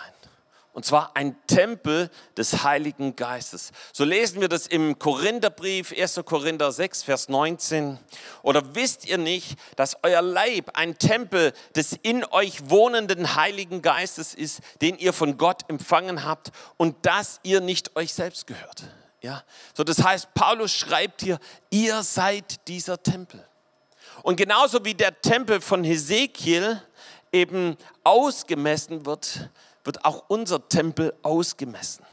Und 0.74 0.86
zwar 0.86 1.18
ein 1.18 1.36
Tempel 1.48 2.10
des 2.38 2.64
Heiligen 2.64 3.18
Geistes. 3.18 3.72
So 3.92 4.06
lesen 4.06 4.40
wir 4.40 4.48
das 4.48 4.68
im 4.68 4.98
Korintherbrief, 4.98 5.92
1. 5.92 6.22
Korinther 6.24 6.72
6, 6.72 7.04
Vers 7.04 7.28
19. 7.28 8.00
Oder 8.42 8.74
wisst 8.74 9.06
ihr 9.06 9.18
nicht, 9.18 9.58
dass 9.76 9.98
euer 10.02 10.22
Leib 10.22 10.72
ein 10.78 10.98
Tempel 10.98 11.52
des 11.76 11.92
in 12.04 12.24
euch 12.24 12.70
wohnenden 12.70 13.36
Heiligen 13.36 13.82
Geistes 13.82 14.34
ist, 14.34 14.62
den 14.82 14.98
ihr 14.98 15.12
von 15.12 15.38
Gott 15.38 15.64
empfangen 15.68 16.24
habt 16.24 16.52
und 16.78 17.06
dass 17.06 17.42
ihr 17.44 17.60
nicht 17.60 17.98
euch 17.98 18.14
selbst 18.14 18.48
gehört? 18.48 18.86
Ja, 19.20 19.44
so 19.74 19.84
das 19.84 20.02
heißt, 20.02 20.34
Paulus 20.34 20.72
schreibt 20.72 21.22
hier, 21.22 21.38
ihr 21.70 22.02
seid 22.02 22.68
dieser 22.70 23.04
Tempel. 23.04 23.46
Und 24.24 24.38
genauso 24.38 24.86
wie 24.86 24.94
der 24.94 25.20
Tempel 25.22 25.60
von 25.60 25.84
Hesekiel 25.84 26.82
eben 27.32 27.78
ausgemessen 28.04 29.06
wird, 29.06 29.50
wird 29.84 30.06
auch 30.06 30.26
unser 30.28 30.68
Tempel 30.68 31.14
ausgemessen. 31.24 32.06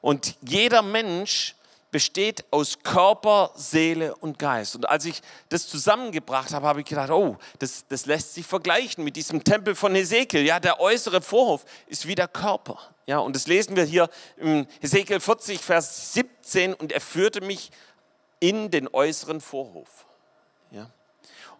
Und 0.00 0.36
jeder 0.42 0.82
Mensch 0.82 1.54
besteht 1.94 2.44
aus 2.50 2.80
Körper, 2.82 3.52
Seele 3.54 4.16
und 4.16 4.36
Geist. 4.36 4.74
Und 4.74 4.88
als 4.88 5.04
ich 5.04 5.22
das 5.48 5.68
zusammengebracht 5.68 6.52
habe, 6.52 6.66
habe 6.66 6.80
ich 6.80 6.86
gedacht, 6.86 7.10
oh, 7.10 7.36
das, 7.60 7.86
das 7.86 8.06
lässt 8.06 8.34
sich 8.34 8.44
vergleichen 8.44 9.04
mit 9.04 9.14
diesem 9.14 9.44
Tempel 9.44 9.76
von 9.76 9.94
Hesekiel. 9.94 10.44
Ja, 10.44 10.58
der 10.58 10.80
äußere 10.80 11.22
Vorhof 11.22 11.64
ist 11.86 12.08
wie 12.08 12.16
der 12.16 12.26
Körper. 12.26 12.80
Ja, 13.06 13.18
und 13.18 13.36
das 13.36 13.46
lesen 13.46 13.76
wir 13.76 13.84
hier 13.84 14.10
im 14.38 14.66
Hesekiel 14.80 15.20
40, 15.20 15.60
Vers 15.60 16.14
17. 16.14 16.74
Und 16.74 16.90
er 16.90 17.00
führte 17.00 17.40
mich 17.42 17.70
in 18.40 18.72
den 18.72 18.88
äußeren 18.88 19.40
Vorhof. 19.40 20.06
Ja. 20.72 20.90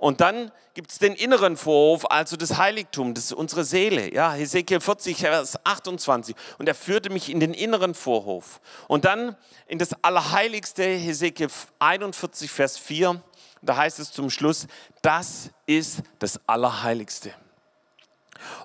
Und 0.04 0.20
dann 0.20 0.52
gibt 0.74 0.90
es 0.90 0.98
den 0.98 1.14
inneren 1.14 1.56
Vorhof, 1.56 2.04
also 2.10 2.36
das 2.36 2.58
Heiligtum, 2.58 3.14
das 3.14 3.24
ist 3.24 3.32
unsere 3.32 3.64
Seele. 3.64 4.12
Ja, 4.12 4.34
Hesekiel 4.34 4.82
40, 4.82 5.16
Vers 5.16 5.58
28. 5.64 6.36
Und 6.58 6.68
er 6.68 6.74
führte 6.74 7.08
mich 7.08 7.30
in 7.30 7.40
den 7.40 7.54
inneren 7.54 7.94
Vorhof. 7.94 8.60
Und 8.86 9.06
dann 9.06 9.34
in 9.66 9.78
das 9.78 9.94
Allerheiligste, 10.04 10.82
Hesekiel 10.82 11.48
41, 11.78 12.50
Vers 12.50 12.76
4. 12.76 13.18
Da 13.62 13.76
heißt 13.78 13.98
es 13.98 14.12
zum 14.12 14.28
Schluss, 14.28 14.66
das 15.00 15.48
ist 15.64 16.02
das 16.18 16.38
Allerheiligste. 16.46 17.32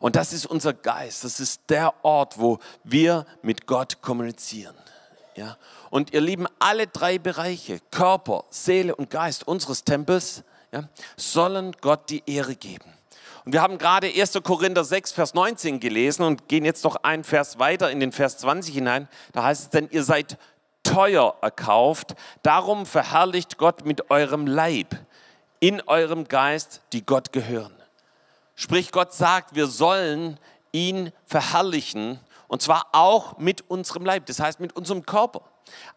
Und 0.01 0.17
das 0.17 0.33
ist 0.33 0.45
unser 0.45 0.73
Geist. 0.73 1.23
Das 1.23 1.39
ist 1.39 1.61
der 1.69 1.93
Ort, 2.03 2.37
wo 2.37 2.59
wir 2.83 3.25
mit 3.43 3.65
Gott 3.65 4.01
kommunizieren. 4.01 4.75
Ja? 5.37 5.57
Und 5.89 6.11
ihr 6.11 6.19
Lieben, 6.19 6.47
alle 6.59 6.87
drei 6.87 7.17
Bereiche, 7.17 7.79
Körper, 7.91 8.43
Seele 8.49 8.93
und 8.93 9.09
Geist 9.09 9.47
unseres 9.47 9.85
Tempels, 9.85 10.43
ja, 10.71 10.89
sollen 11.17 11.75
Gott 11.81 12.09
die 12.09 12.23
Ehre 12.25 12.55
geben. 12.55 12.93
Und 13.45 13.53
wir 13.53 13.61
haben 13.61 13.77
gerade 13.77 14.07
1. 14.07 14.33
Korinther 14.43 14.83
6, 14.83 15.11
Vers 15.11 15.33
19 15.33 15.79
gelesen 15.79 16.23
und 16.23 16.47
gehen 16.47 16.65
jetzt 16.65 16.83
noch 16.83 16.97
einen 16.97 17.23
Vers 17.23 17.57
weiter 17.57 17.89
in 17.89 17.99
den 17.99 18.11
Vers 18.11 18.37
20 18.37 18.73
hinein. 18.73 19.07
Da 19.31 19.43
heißt 19.43 19.63
es, 19.63 19.69
denn 19.69 19.87
ihr 19.91 20.03
seid 20.03 20.37
teuer 20.83 21.35
erkauft, 21.41 22.15
darum 22.43 22.85
verherrlicht 22.85 23.57
Gott 23.57 23.85
mit 23.85 24.11
eurem 24.11 24.47
Leib, 24.47 24.95
in 25.59 25.81
eurem 25.87 26.27
Geist, 26.27 26.81
die 26.93 27.05
Gott 27.05 27.31
gehören. 27.31 27.73
Sprich, 28.55 28.91
Gott 28.91 29.13
sagt, 29.13 29.55
wir 29.55 29.67
sollen 29.67 30.39
ihn 30.71 31.11
verherrlichen 31.25 32.19
und 32.47 32.61
zwar 32.61 32.87
auch 32.91 33.37
mit 33.37 33.69
unserem 33.69 34.05
Leib, 34.05 34.25
das 34.25 34.39
heißt 34.39 34.59
mit 34.59 34.75
unserem 34.75 35.05
Körper. 35.05 35.41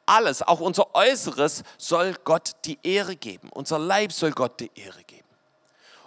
Alles, 0.06 0.42
auch 0.42 0.60
unser 0.60 0.94
Äußeres, 0.94 1.62
soll 1.78 2.14
Gott 2.24 2.52
die 2.64 2.78
Ehre 2.82 3.16
geben. 3.16 3.48
Unser 3.50 3.78
Leib 3.78 4.12
soll 4.12 4.32
Gott 4.32 4.60
die 4.60 4.70
Ehre 4.74 5.02
geben. 5.04 5.22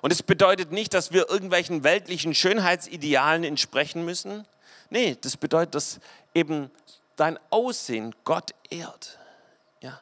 Und 0.05 0.11
es 0.11 0.21
bedeutet 0.21 0.71
nicht, 0.71 0.93
dass 0.93 1.11
wir 1.11 1.29
irgendwelchen 1.29 1.83
weltlichen 1.83 2.35
Schönheitsidealen 2.35 3.43
entsprechen 3.43 4.05
müssen. 4.05 4.45
Nee, 4.91 5.17
das 5.19 5.35
bedeutet, 5.35 5.73
dass 5.73 5.99
eben 6.35 6.69
dein 7.15 7.39
Aussehen 7.49 8.13
Gott 8.23 8.51
ehrt. 8.69 9.17
Ja? 9.81 9.99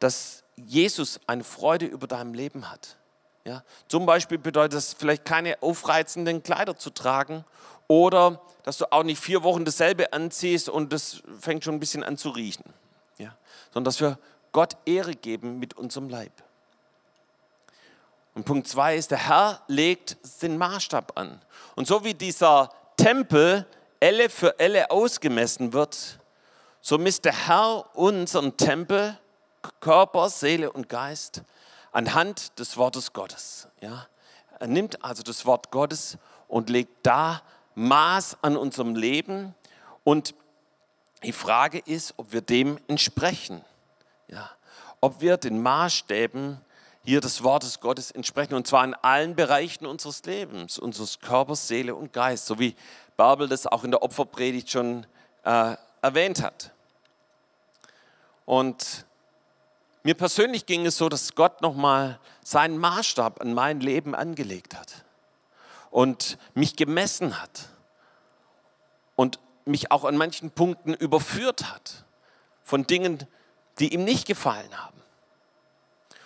Dass 0.00 0.44
Jesus 0.56 1.18
eine 1.26 1.44
Freude 1.44 1.86
über 1.86 2.06
deinem 2.06 2.34
Leben 2.34 2.70
hat. 2.70 2.98
Ja? 3.46 3.64
Zum 3.88 4.04
Beispiel 4.04 4.36
bedeutet 4.36 4.74
das 4.74 4.92
vielleicht 4.92 5.24
keine 5.24 5.62
aufreizenden 5.62 6.42
Kleider 6.42 6.76
zu 6.76 6.90
tragen 6.90 7.46
oder 7.88 8.38
dass 8.64 8.76
du 8.76 8.92
auch 8.92 9.02
nicht 9.02 9.18
vier 9.18 9.42
Wochen 9.42 9.64
dasselbe 9.64 10.12
anziehst 10.12 10.68
und 10.68 10.92
das 10.92 11.22
fängt 11.40 11.64
schon 11.64 11.76
ein 11.76 11.80
bisschen 11.80 12.04
an 12.04 12.18
zu 12.18 12.28
riechen 12.28 12.64
sondern 13.72 13.84
dass 13.84 14.00
wir 14.00 14.18
Gott 14.52 14.76
Ehre 14.84 15.14
geben 15.14 15.58
mit 15.58 15.74
unserem 15.74 16.08
Leib. 16.08 16.32
Und 18.34 18.44
Punkt 18.44 18.66
zwei 18.66 18.96
ist, 18.96 19.10
der 19.10 19.28
Herr 19.28 19.62
legt 19.66 20.16
den 20.42 20.56
Maßstab 20.56 21.18
an. 21.18 21.40
Und 21.74 21.86
so 21.86 22.04
wie 22.04 22.14
dieser 22.14 22.70
Tempel 22.96 23.66
Elle 24.00 24.28
für 24.30 24.58
Elle 24.58 24.90
ausgemessen 24.90 25.72
wird, 25.72 26.18
so 26.80 26.98
misst 26.98 27.24
der 27.24 27.46
Herr 27.46 27.84
unseren 27.94 28.56
Tempel, 28.56 29.18
Körper, 29.80 30.28
Seele 30.28 30.72
und 30.72 30.88
Geist 30.88 31.42
anhand 31.92 32.58
des 32.58 32.76
Wortes 32.76 33.12
Gottes. 33.12 33.68
Ja? 33.80 34.06
Er 34.58 34.66
nimmt 34.66 35.04
also 35.04 35.22
das 35.22 35.46
Wort 35.46 35.70
Gottes 35.70 36.18
und 36.48 36.70
legt 36.70 37.06
da 37.06 37.42
Maß 37.74 38.38
an 38.42 38.56
unserem 38.56 38.96
Leben 38.96 39.54
und 40.04 40.34
die 41.22 41.32
Frage 41.32 41.78
ist, 41.78 42.14
ob 42.16 42.32
wir 42.32 42.40
dem 42.40 42.78
entsprechen. 42.88 43.64
Ja, 44.28 44.50
ob 45.00 45.20
wir 45.20 45.36
den 45.36 45.62
Maßstäben 45.62 46.58
hier 47.04 47.20
des 47.20 47.42
Wortes 47.42 47.80
Gottes 47.80 48.10
entsprechen. 48.10 48.54
Und 48.54 48.66
zwar 48.66 48.84
in 48.84 48.94
allen 48.94 49.34
Bereichen 49.34 49.86
unseres 49.86 50.22
Lebens, 50.24 50.78
unseres 50.78 51.20
Körpers, 51.20 51.68
Seele 51.68 51.94
und 51.94 52.12
Geist. 52.12 52.46
So 52.46 52.58
wie 52.58 52.76
Bärbel 53.16 53.48
das 53.48 53.66
auch 53.66 53.84
in 53.84 53.90
der 53.90 54.02
Opferpredigt 54.02 54.70
schon 54.70 55.06
äh, 55.44 55.76
erwähnt 56.00 56.42
hat. 56.42 56.72
Und 58.44 59.04
mir 60.02 60.14
persönlich 60.14 60.66
ging 60.66 60.86
es 60.86 60.96
so, 60.96 61.08
dass 61.08 61.34
Gott 61.34 61.62
nochmal 61.62 62.18
seinen 62.42 62.78
Maßstab 62.78 63.40
an 63.40 63.54
mein 63.54 63.80
Leben 63.80 64.14
angelegt 64.14 64.76
hat 64.76 65.04
und 65.90 66.38
mich 66.54 66.74
gemessen 66.74 67.40
hat 67.40 67.68
und 69.14 69.38
mich 69.64 69.90
auch 69.90 70.04
an 70.04 70.16
manchen 70.16 70.50
Punkten 70.50 70.94
überführt 70.94 71.72
hat 71.72 72.04
von 72.62 72.86
Dingen, 72.86 73.26
die 73.78 73.92
ihm 73.94 74.04
nicht 74.04 74.26
gefallen 74.26 74.70
haben. 74.76 75.02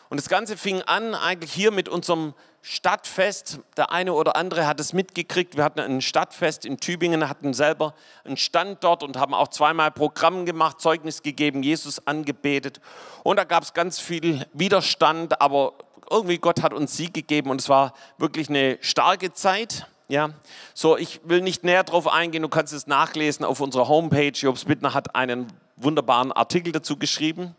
Und 0.09 0.21
das 0.21 0.29
Ganze 0.29 0.57
fing 0.57 0.83
an 0.83 1.15
eigentlich 1.15 1.53
hier 1.53 1.73
mit 1.73 1.89
unserem 1.89 2.35
Stadtfest. 2.63 3.61
Der 3.77 3.91
eine 3.91 4.13
oder 4.13 4.37
andere 4.37 4.67
hat 4.67 4.81
es 4.81 4.93
mitgekriegt. 4.93 5.57
Wir 5.57 5.65
hatten 5.65 5.81
ein 5.81 6.01
Stadtfest 6.01 6.65
in 6.65 6.79
Tübingen, 6.79 7.29
hatten 7.29 7.55
selber 7.55 7.95
einen 8.25 8.37
Stand 8.37 8.85
dort 8.85 9.03
und 9.03 9.17
haben 9.17 9.35
auch 9.35 9.49
zweimal 9.49 9.91
Programm 9.91 10.47
gemacht, 10.47 10.81
Zeugnis 10.81 11.23
gegeben, 11.23 11.63
Jesus 11.63 12.07
angebetet. 12.07 12.81
Und 13.25 13.37
da 13.37 13.45
gab 13.45 13.63
es 13.63 13.75
ganz 13.75 13.99
viel 13.99 14.47
Widerstand, 14.53 15.41
aber 15.41 15.75
irgendwie 16.11 16.39
Gott 16.39 16.63
hat 16.63 16.73
uns 16.73 16.97
Sieg 16.97 17.15
gegeben 17.15 17.51
und 17.51 17.61
es 17.61 17.69
war 17.69 17.93
wirklich 18.19 18.49
eine 18.49 18.79
starke 18.81 19.33
Zeit. 19.33 19.87
Ja, 20.09 20.31
so 20.73 20.97
ich 20.97 21.21
will 21.25 21.41
nicht 21.41 21.65
näher 21.65 21.83
darauf 21.83 22.07
eingehen, 22.07 22.43
du 22.43 22.49
kannst 22.49 22.73
es 22.73 22.87
nachlesen 22.87 23.45
auf 23.45 23.61
unserer 23.61 23.89
Homepage. 23.89 24.31
Jobs 24.33 24.65
Bittner 24.65 24.95
hat 24.95 25.17
einen 25.17 25.53
wunderbaren 25.77 26.31
Artikel 26.31 26.73
dazu 26.73 26.97
geschrieben. 26.97 27.57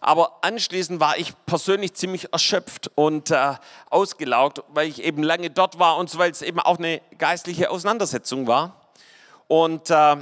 Aber 0.00 0.38
anschließend 0.42 1.00
war 1.00 1.16
ich 1.16 1.32
persönlich 1.46 1.94
ziemlich 1.94 2.32
erschöpft 2.32 2.90
und 2.96 3.30
äh, 3.30 3.54
ausgelaugt, 3.88 4.62
weil 4.68 4.88
ich 4.88 5.02
eben 5.02 5.22
lange 5.22 5.48
dort 5.48 5.78
war 5.78 5.96
und 5.96 6.16
weil 6.18 6.30
es 6.30 6.42
eben 6.42 6.58
auch 6.58 6.78
eine 6.78 7.00
geistliche 7.18 7.70
Auseinandersetzung 7.70 8.46
war. 8.48 8.90
Und, 9.46 9.90
äh, 9.90 10.16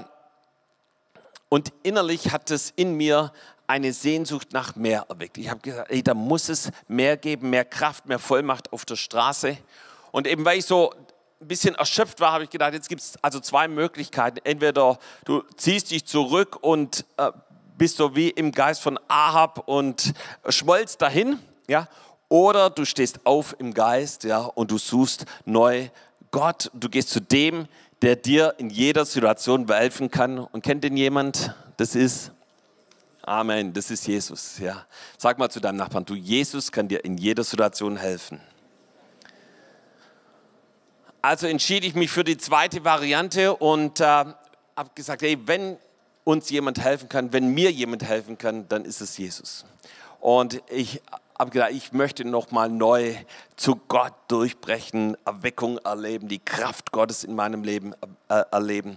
und 1.48 1.72
innerlich 1.82 2.30
hat 2.30 2.50
es 2.50 2.74
in 2.76 2.94
mir 2.94 3.32
eine 3.66 3.92
Sehnsucht 3.92 4.52
nach 4.52 4.76
mehr 4.76 5.06
erweckt. 5.08 5.38
Ich 5.38 5.48
habe 5.48 5.60
gesagt, 5.60 5.90
ey, 5.90 6.02
da 6.02 6.12
muss 6.12 6.48
es 6.48 6.70
mehr 6.86 7.16
geben, 7.16 7.50
mehr 7.50 7.64
Kraft, 7.64 8.06
mehr 8.06 8.18
Vollmacht 8.18 8.72
auf 8.72 8.84
der 8.84 8.96
Straße. 8.96 9.56
Und 10.12 10.26
eben 10.26 10.44
weil 10.44 10.58
ich 10.58 10.66
so 10.66 10.92
ein 11.40 11.48
bisschen 11.48 11.74
erschöpft 11.74 12.20
war, 12.20 12.32
habe 12.32 12.44
ich 12.44 12.50
gedacht, 12.50 12.74
jetzt 12.74 12.88
gibt 12.88 13.00
es 13.00 13.22
also 13.22 13.40
zwei 13.40 13.68
Möglichkeiten. 13.68 14.40
Entweder 14.44 14.98
du 15.24 15.42
ziehst 15.56 15.90
dich 15.90 16.04
zurück 16.04 16.58
und 16.60 17.04
äh, 17.16 17.32
bist 17.78 17.96
so 17.96 18.14
wie 18.14 18.28
im 18.28 18.52
Geist 18.52 18.82
von 18.82 18.98
Ahab 19.08 19.66
und 19.66 20.12
schmolzt 20.48 21.00
dahin, 21.00 21.38
ja, 21.66 21.88
oder 22.28 22.70
du 22.70 22.84
stehst 22.84 23.24
auf 23.24 23.56
im 23.58 23.74
Geist, 23.74 24.24
ja, 24.24 24.40
und 24.40 24.70
du 24.70 24.78
suchst 24.78 25.24
neu 25.46 25.88
Gott. 26.30 26.70
Du 26.74 26.88
gehst 26.88 27.10
zu 27.10 27.20
dem, 27.20 27.66
der 28.02 28.16
dir 28.16 28.54
in 28.58 28.70
jeder 28.70 29.04
Situation 29.04 29.66
behelfen 29.66 30.10
kann. 30.10 30.38
Und 30.38 30.62
kennt 30.62 30.84
den 30.84 30.96
jemand? 30.96 31.54
Das 31.76 31.94
ist 31.94 32.32
Amen, 33.22 33.72
das 33.72 33.90
ist 33.90 34.06
Jesus, 34.06 34.58
ja. 34.58 34.86
Sag 35.18 35.38
mal 35.38 35.50
zu 35.50 35.60
deinem 35.60 35.76
Nachbarn, 35.76 36.04
du 36.04 36.14
Jesus 36.14 36.72
kann 36.72 36.88
dir 36.88 37.04
in 37.04 37.18
jeder 37.18 37.44
Situation 37.44 37.96
helfen. 37.96 38.40
Also 41.22 41.46
entschied 41.46 41.84
ich 41.84 41.94
mich 41.94 42.10
für 42.10 42.24
die 42.24 42.38
zweite 42.38 42.82
Variante 42.84 43.54
und 43.54 44.00
äh, 44.00 44.04
habe 44.04 44.90
gesagt, 44.94 45.20
hey, 45.20 45.36
wenn 45.44 45.76
uns 46.24 46.48
jemand 46.48 46.80
helfen 46.80 47.10
kann, 47.10 47.32
wenn 47.32 47.48
mir 47.52 47.70
jemand 47.70 48.04
helfen 48.04 48.38
kann, 48.38 48.66
dann 48.68 48.86
ist 48.86 49.02
es 49.02 49.18
Jesus. 49.18 49.66
Und 50.20 50.62
ich 50.70 51.02
habe 51.38 51.50
gedacht, 51.50 51.72
ich 51.72 51.92
möchte 51.92 52.24
nochmal 52.24 52.70
neu 52.70 53.14
zu 53.56 53.76
Gott 53.88 54.14
durchbrechen, 54.28 55.16
Erweckung 55.26 55.78
erleben, 55.78 56.28
die 56.28 56.38
Kraft 56.38 56.90
Gottes 56.92 57.24
in 57.24 57.34
meinem 57.34 57.64
Leben 57.64 57.94
äh, 58.28 58.42
erleben. 58.50 58.96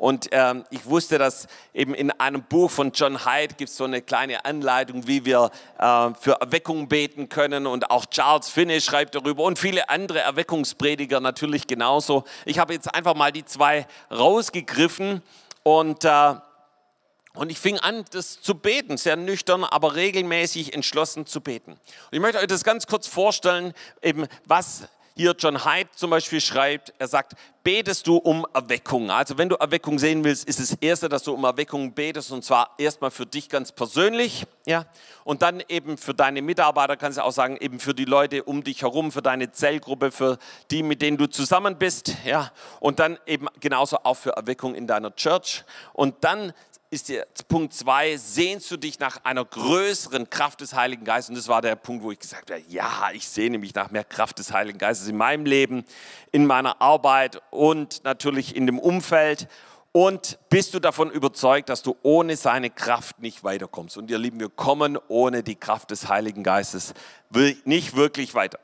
Und 0.00 0.28
ähm, 0.32 0.64
ich 0.70 0.86
wusste, 0.86 1.18
dass 1.18 1.46
eben 1.74 1.92
in 1.92 2.10
einem 2.12 2.42
Buch 2.42 2.70
von 2.70 2.92
John 2.92 3.26
Hyde 3.26 3.54
gibt 3.54 3.68
es 3.68 3.76
so 3.76 3.84
eine 3.84 4.00
kleine 4.00 4.46
Anleitung, 4.46 5.06
wie 5.06 5.26
wir 5.26 5.50
äh, 5.78 6.08
für 6.18 6.40
Erweckung 6.40 6.88
beten 6.88 7.28
können. 7.28 7.66
Und 7.66 7.90
auch 7.90 8.06
Charles 8.06 8.48
Finney 8.48 8.80
schreibt 8.80 9.14
darüber 9.14 9.42
und 9.42 9.58
viele 9.58 9.90
andere 9.90 10.20
Erweckungsprediger 10.20 11.20
natürlich 11.20 11.66
genauso. 11.66 12.24
Ich 12.46 12.58
habe 12.58 12.72
jetzt 12.72 12.94
einfach 12.94 13.14
mal 13.14 13.30
die 13.30 13.44
zwei 13.44 13.86
rausgegriffen 14.10 15.20
und 15.64 16.06
äh, 16.06 16.34
und 17.34 17.50
ich 17.52 17.60
fing 17.60 17.78
an, 17.78 18.04
das 18.10 18.40
zu 18.40 18.54
beten, 18.54 18.96
sehr 18.96 19.16
nüchtern, 19.16 19.64
aber 19.64 19.94
regelmäßig 19.96 20.72
entschlossen 20.74 21.26
zu 21.26 21.42
beten. 21.42 21.72
Und 21.72 21.78
ich 22.10 22.20
möchte 22.20 22.38
euch 22.38 22.46
das 22.46 22.64
ganz 22.64 22.86
kurz 22.86 23.06
vorstellen, 23.06 23.74
eben 24.02 24.26
was 24.46 24.88
hier 25.16 25.34
John 25.38 25.64
Hyde 25.64 25.90
zum 25.94 26.10
Beispiel 26.10 26.40
schreibt, 26.40 26.92
er 26.98 27.08
sagt, 27.08 27.34
betest 27.62 28.06
du 28.06 28.16
um 28.16 28.46
Erweckung. 28.54 29.10
Also 29.10 29.36
wenn 29.36 29.48
du 29.48 29.56
Erweckung 29.56 29.98
sehen 29.98 30.24
willst, 30.24 30.48
ist 30.48 30.60
das 30.60 30.72
Erste, 30.80 31.08
dass 31.08 31.24
du 31.24 31.34
um 31.34 31.44
Erweckung 31.44 31.92
betest 31.92 32.32
und 32.32 32.44
zwar 32.44 32.70
erstmal 32.78 33.10
für 33.10 33.26
dich 33.26 33.48
ganz 33.48 33.70
persönlich, 33.72 34.46
ja, 34.66 34.86
und 35.24 35.42
dann 35.42 35.62
eben 35.68 35.98
für 35.98 36.14
deine 36.14 36.40
Mitarbeiter, 36.42 36.96
kannst 36.96 37.18
du 37.18 37.24
auch 37.24 37.32
sagen, 37.32 37.56
eben 37.58 37.80
für 37.80 37.94
die 37.94 38.06
Leute 38.06 38.44
um 38.44 38.64
dich 38.64 38.82
herum, 38.82 39.12
für 39.12 39.22
deine 39.22 39.52
Zellgruppe, 39.52 40.10
für 40.10 40.38
die, 40.70 40.82
mit 40.82 41.02
denen 41.02 41.18
du 41.18 41.26
zusammen 41.26 41.76
bist, 41.76 42.14
ja, 42.24 42.50
und 42.80 42.98
dann 42.98 43.18
eben 43.26 43.46
genauso 43.60 43.98
auch 44.04 44.16
für 44.16 44.30
Erweckung 44.30 44.74
in 44.74 44.86
deiner 44.86 45.14
Church. 45.14 45.64
Und 45.92 46.14
dann 46.22 46.52
ist 46.90 47.08
jetzt 47.08 47.46
Punkt 47.46 47.72
zwei, 47.72 48.16
sehnst 48.16 48.68
du 48.70 48.76
dich 48.76 48.98
nach 48.98 49.24
einer 49.24 49.44
größeren 49.44 50.28
Kraft 50.28 50.60
des 50.60 50.74
Heiligen 50.74 51.04
Geistes? 51.04 51.30
Und 51.30 51.36
das 51.36 51.46
war 51.46 51.62
der 51.62 51.76
Punkt, 51.76 52.02
wo 52.02 52.10
ich 52.10 52.18
gesagt 52.18 52.50
habe, 52.50 52.62
ja, 52.68 53.10
ich 53.12 53.28
sehne 53.28 53.58
mich 53.58 53.74
nach 53.74 53.92
mehr 53.92 54.02
Kraft 54.02 54.40
des 54.40 54.52
Heiligen 54.52 54.78
Geistes 54.78 55.06
in 55.06 55.16
meinem 55.16 55.46
Leben, 55.46 55.84
in 56.32 56.46
meiner 56.46 56.82
Arbeit 56.82 57.40
und 57.50 58.02
natürlich 58.02 58.56
in 58.56 58.66
dem 58.66 58.80
Umfeld. 58.80 59.46
Und 59.92 60.38
bist 60.48 60.74
du 60.74 60.80
davon 60.80 61.10
überzeugt, 61.10 61.68
dass 61.68 61.82
du 61.82 61.96
ohne 62.02 62.36
seine 62.36 62.70
Kraft 62.70 63.20
nicht 63.20 63.44
weiterkommst? 63.44 63.96
Und 63.96 64.10
ihr 64.10 64.18
Lieben, 64.18 64.40
wir 64.40 64.48
kommen 64.48 64.98
ohne 65.08 65.44
die 65.44 65.56
Kraft 65.56 65.92
des 65.92 66.08
Heiligen 66.08 66.42
Geistes 66.42 66.94
nicht 67.64 67.94
wirklich 67.94 68.34
weiter. 68.34 68.58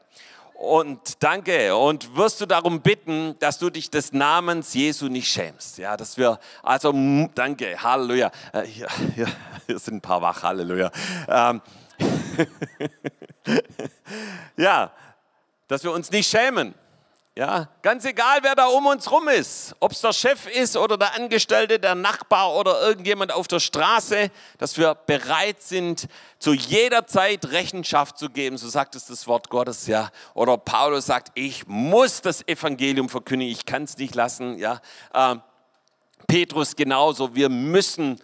Und 0.57 1.23
danke. 1.23 1.77
Und 1.77 2.17
wirst 2.17 2.41
du 2.41 2.47
darum 2.47 2.81
bitten, 2.81 3.39
dass 3.41 3.59
du 3.59 3.69
dich 3.69 3.91
des 3.91 4.15
Namens 4.15 4.73
Jesu 4.73 5.09
nicht 5.09 5.31
schämst. 5.31 5.77
Ja, 5.77 5.99
dass 5.99 6.17
wir, 6.17 6.41
also 6.63 6.93
danke, 7.35 7.83
Halleluja. 7.83 8.31
Äh, 8.53 8.63
hier, 8.63 8.89
hier, 9.15 9.29
hier 9.67 9.79
sind 9.79 9.97
ein 9.97 10.01
paar 10.01 10.23
wach, 10.23 10.43
Halleluja. 10.43 10.91
Ähm, 11.29 11.61
ja, 14.57 14.93
dass 15.69 15.85
wir 15.85 15.93
uns 15.93 16.11
nicht 16.11 16.29
schämen. 16.29 16.75
Ja, 17.39 17.69
ganz 17.83 18.07
egal, 18.07 18.39
wer 18.41 18.55
da 18.55 18.65
um 18.65 18.87
uns 18.87 19.13
rum 19.13 19.29
ist, 19.29 19.77
ob 19.81 19.93
es 19.93 20.01
der 20.01 20.15
Chef 20.15 20.47
ist 20.47 20.75
oder 20.75 20.97
der 20.97 21.15
Angestellte, 21.15 21.79
der 21.79 21.95
Nachbar 21.95 22.55
oder 22.55 22.81
irgendjemand 22.81 23.31
auf 23.31 23.47
der 23.47 23.61
Straße, 23.61 24.31
dass 24.57 24.79
wir 24.79 24.95
bereit 24.95 25.61
sind, 25.61 26.09
zu 26.39 26.55
jeder 26.55 27.07
Zeit 27.07 27.45
Rechenschaft 27.51 28.17
zu 28.17 28.31
geben, 28.31 28.57
so 28.57 28.71
sagt 28.71 28.95
es 28.95 29.05
das 29.05 29.27
Wort 29.27 29.51
Gottes, 29.51 29.87
ja. 29.87 30.09
Oder 30.33 30.57
Paulus 30.57 31.05
sagt, 31.05 31.33
ich 31.35 31.67
muss 31.67 32.23
das 32.23 32.41
Evangelium 32.49 33.11
verkündigen, 33.11 33.53
ich 33.53 33.67
kann 33.67 33.83
es 33.83 33.99
nicht 33.99 34.15
lassen, 34.15 34.57
ja. 34.57 34.81
Ähm, 35.13 35.43
Petrus 36.27 36.75
genauso, 36.75 37.35
wir 37.35 37.51
müssen 37.51 38.19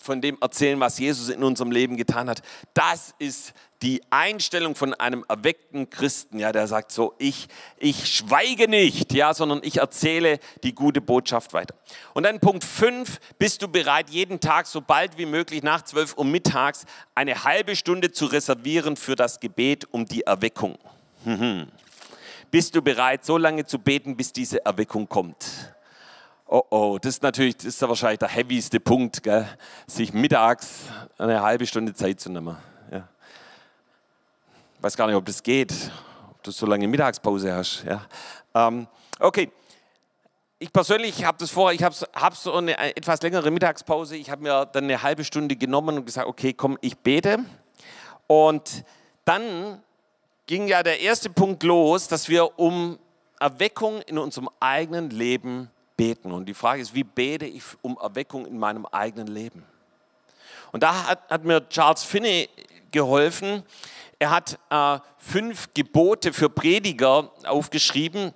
von 0.00 0.20
dem 0.20 0.38
erzählen, 0.40 0.80
was 0.80 0.98
Jesus 0.98 1.28
in 1.28 1.42
unserem 1.42 1.70
Leben 1.70 1.96
getan 1.96 2.28
hat. 2.28 2.42
Das 2.74 3.14
ist 3.18 3.52
die 3.82 4.02
Einstellung 4.10 4.74
von 4.74 4.92
einem 4.94 5.24
erweckten 5.28 5.88
Christen, 5.88 6.38
ja, 6.38 6.52
der 6.52 6.66
sagt 6.66 6.92
so, 6.92 7.14
ich, 7.18 7.48
ich 7.78 8.14
schweige 8.14 8.68
nicht, 8.68 9.14
ja, 9.14 9.32
sondern 9.32 9.60
ich 9.62 9.78
erzähle 9.78 10.38
die 10.62 10.74
gute 10.74 11.00
Botschaft 11.00 11.54
weiter. 11.54 11.74
Und 12.12 12.24
dann 12.24 12.40
Punkt 12.40 12.62
5, 12.62 13.18
bist 13.38 13.62
du 13.62 13.68
bereit, 13.68 14.10
jeden 14.10 14.40
Tag 14.40 14.66
so 14.66 14.82
bald 14.82 15.16
wie 15.16 15.26
möglich 15.26 15.62
nach 15.62 15.82
12 15.82 16.18
Uhr 16.18 16.24
mittags 16.24 16.84
eine 17.14 17.44
halbe 17.44 17.74
Stunde 17.74 18.12
zu 18.12 18.26
reservieren 18.26 18.96
für 18.96 19.16
das 19.16 19.40
Gebet 19.40 19.86
um 19.90 20.04
die 20.04 20.22
Erweckung? 20.22 20.78
bist 22.50 22.74
du 22.74 22.82
bereit, 22.82 23.24
so 23.24 23.38
lange 23.38 23.64
zu 23.64 23.78
beten, 23.78 24.16
bis 24.16 24.32
diese 24.32 24.64
Erweckung 24.64 25.08
kommt? 25.08 25.72
Oh 26.52 26.64
oh, 26.70 26.98
das 27.00 27.14
ist 27.14 27.22
natürlich, 27.22 27.58
das 27.58 27.66
ist 27.66 27.80
wahrscheinlich 27.80 28.18
der 28.18 28.28
heavyste 28.28 28.80
Punkt, 28.80 29.22
gell? 29.22 29.46
sich 29.86 30.12
mittags 30.12 30.80
eine 31.16 31.40
halbe 31.40 31.64
Stunde 31.64 31.94
Zeit 31.94 32.18
zu 32.18 32.28
nehmen. 32.28 32.56
Ja. 32.90 33.06
Ich 34.76 34.82
weiß 34.82 34.96
gar 34.96 35.06
nicht, 35.06 35.14
ob 35.14 35.24
das 35.24 35.40
geht, 35.44 35.72
ob 36.28 36.42
du 36.42 36.50
so 36.50 36.66
lange 36.66 36.88
Mittagspause 36.88 37.54
hast. 37.54 37.84
Ja. 37.84 38.04
Ähm, 38.52 38.88
okay, 39.20 39.52
ich 40.58 40.72
persönlich 40.72 41.24
habe 41.24 41.38
das 41.38 41.52
vor, 41.52 41.70
ich 41.72 41.84
habe 41.84 41.94
hab 42.14 42.34
so 42.34 42.52
eine 42.54 42.76
etwas 42.96 43.22
längere 43.22 43.52
Mittagspause. 43.52 44.16
Ich 44.16 44.28
habe 44.28 44.42
mir 44.42 44.66
dann 44.66 44.82
eine 44.82 45.00
halbe 45.00 45.22
Stunde 45.22 45.54
genommen 45.54 45.98
und 45.98 46.04
gesagt, 46.04 46.26
okay, 46.26 46.52
komm, 46.52 46.76
ich 46.80 46.98
bete. 46.98 47.38
Und 48.26 48.84
dann 49.24 49.80
ging 50.46 50.66
ja 50.66 50.82
der 50.82 50.98
erste 50.98 51.30
Punkt 51.30 51.62
los, 51.62 52.08
dass 52.08 52.28
wir 52.28 52.58
um 52.58 52.98
Erweckung 53.38 54.02
in 54.02 54.18
unserem 54.18 54.48
eigenen 54.58 55.10
Leben 55.10 55.70
beten. 56.00 56.32
Und 56.32 56.46
die 56.46 56.54
Frage 56.54 56.80
ist, 56.80 56.94
wie 56.94 57.04
bete 57.04 57.44
ich 57.44 57.62
um 57.82 57.98
Erweckung 58.00 58.46
in 58.46 58.58
meinem 58.58 58.86
eigenen 58.86 59.26
Leben? 59.26 59.66
Und 60.72 60.82
da 60.82 61.08
hat, 61.08 61.30
hat 61.30 61.44
mir 61.44 61.68
Charles 61.68 62.04
Finney 62.04 62.48
geholfen. 62.90 63.62
Er 64.18 64.30
hat 64.30 64.58
äh, 64.70 64.98
fünf 65.18 65.68
Gebote 65.74 66.32
für 66.32 66.48
Prediger 66.48 67.30
aufgeschrieben. 67.44 68.32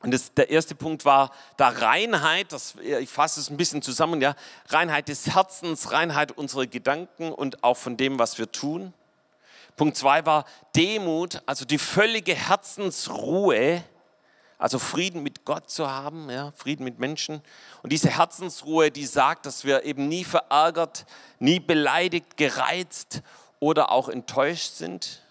Und 0.00 0.12
das, 0.12 0.34
der 0.34 0.50
erste 0.50 0.74
Punkt 0.74 1.04
war 1.04 1.30
da 1.56 1.68
Reinheit, 1.68 2.50
das, 2.50 2.74
ich 2.76 3.08
fasse 3.08 3.38
es 3.38 3.48
ein 3.48 3.56
bisschen 3.56 3.80
zusammen, 3.80 4.20
ja, 4.20 4.34
Reinheit 4.68 5.08
des 5.08 5.32
Herzens, 5.32 5.92
Reinheit 5.92 6.32
unserer 6.32 6.66
Gedanken 6.66 7.32
und 7.32 7.62
auch 7.62 7.76
von 7.76 7.96
dem, 7.96 8.18
was 8.18 8.38
wir 8.38 8.50
tun. 8.50 8.92
Punkt 9.76 9.96
zwei 9.96 10.26
war 10.26 10.46
Demut, 10.74 11.42
also 11.46 11.64
die 11.64 11.78
völlige 11.78 12.34
Herzensruhe, 12.34 13.84
also 14.58 14.80
Frieden 14.80 15.22
mit 15.22 15.44
Gott 15.44 15.70
zu 15.70 15.88
haben, 15.88 16.28
ja, 16.28 16.52
Frieden 16.56 16.82
mit 16.84 16.98
Menschen. 16.98 17.42
Und 17.82 17.92
diese 17.92 18.10
Herzensruhe, 18.10 18.90
die 18.90 19.06
sagt, 19.06 19.46
dass 19.46 19.64
wir 19.64 19.84
eben 19.84 20.08
nie 20.08 20.24
verärgert, 20.24 21.06
nie 21.38 21.60
beleidigt, 21.60 22.36
gereizt 22.36 23.22
oder 23.60 23.92
auch 23.92 24.08
enttäuscht 24.08 24.72
sind. 24.72 25.22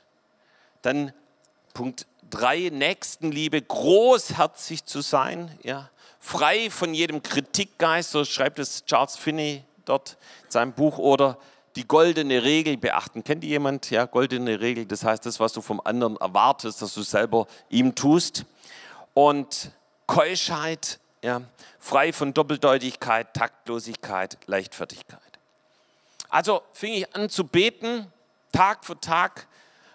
Dann 0.82 1.12
Punkt 1.74 2.08
3, 2.30 2.70
Nächstenliebe, 2.72 3.62
großherzig 3.62 4.86
zu 4.86 5.02
sein, 5.02 5.52
ja, 5.62 5.90
frei 6.20 6.70
von 6.70 6.94
jedem 6.94 7.22
Kritikgeist, 7.22 8.12
so 8.12 8.26
schreibt 8.26 8.60
es 8.60 8.86
Charles 8.86 9.16
Finney 9.16 9.64
dort 9.86 10.18
in 10.46 10.52
seinem 10.52 10.74
Buch, 10.74 10.98
oder 10.98 11.38
die 11.76 11.88
goldene 11.88 12.44
Regel 12.44 12.76
beachten. 12.78 13.24
Kennt 13.24 13.44
ihr 13.44 13.52
jemand? 13.52 13.92
Ja, 13.92 14.06
goldene 14.06 14.60
Regel, 14.60 14.86
das 14.86 15.04
heißt, 15.04 15.26
das, 15.26 15.40
was 15.40 15.54
du 15.54 15.62
vom 15.62 15.80
anderen 15.84 16.18
erwartest, 16.18 16.82
dass 16.82 16.94
du 16.94 17.04
selber 17.04 17.46
ihm 17.70 17.94
tust 17.94 18.46
und 19.18 19.72
Keuschheit, 20.06 21.00
ja, 21.24 21.42
frei 21.80 22.14
von 22.14 22.36
Doppeldeutigkeit, 22.36 23.34
Taktlosigkeit, 23.34 24.38
Leichtfertigkeit. 24.46 25.20
Also 26.30 26.62
fing 26.72 26.94
ich 26.94 27.16
an 27.16 27.28
zu 27.28 27.44
beten, 27.44 28.14
Tag 28.52 28.86
für 28.86 29.00
Tag, 29.00 29.48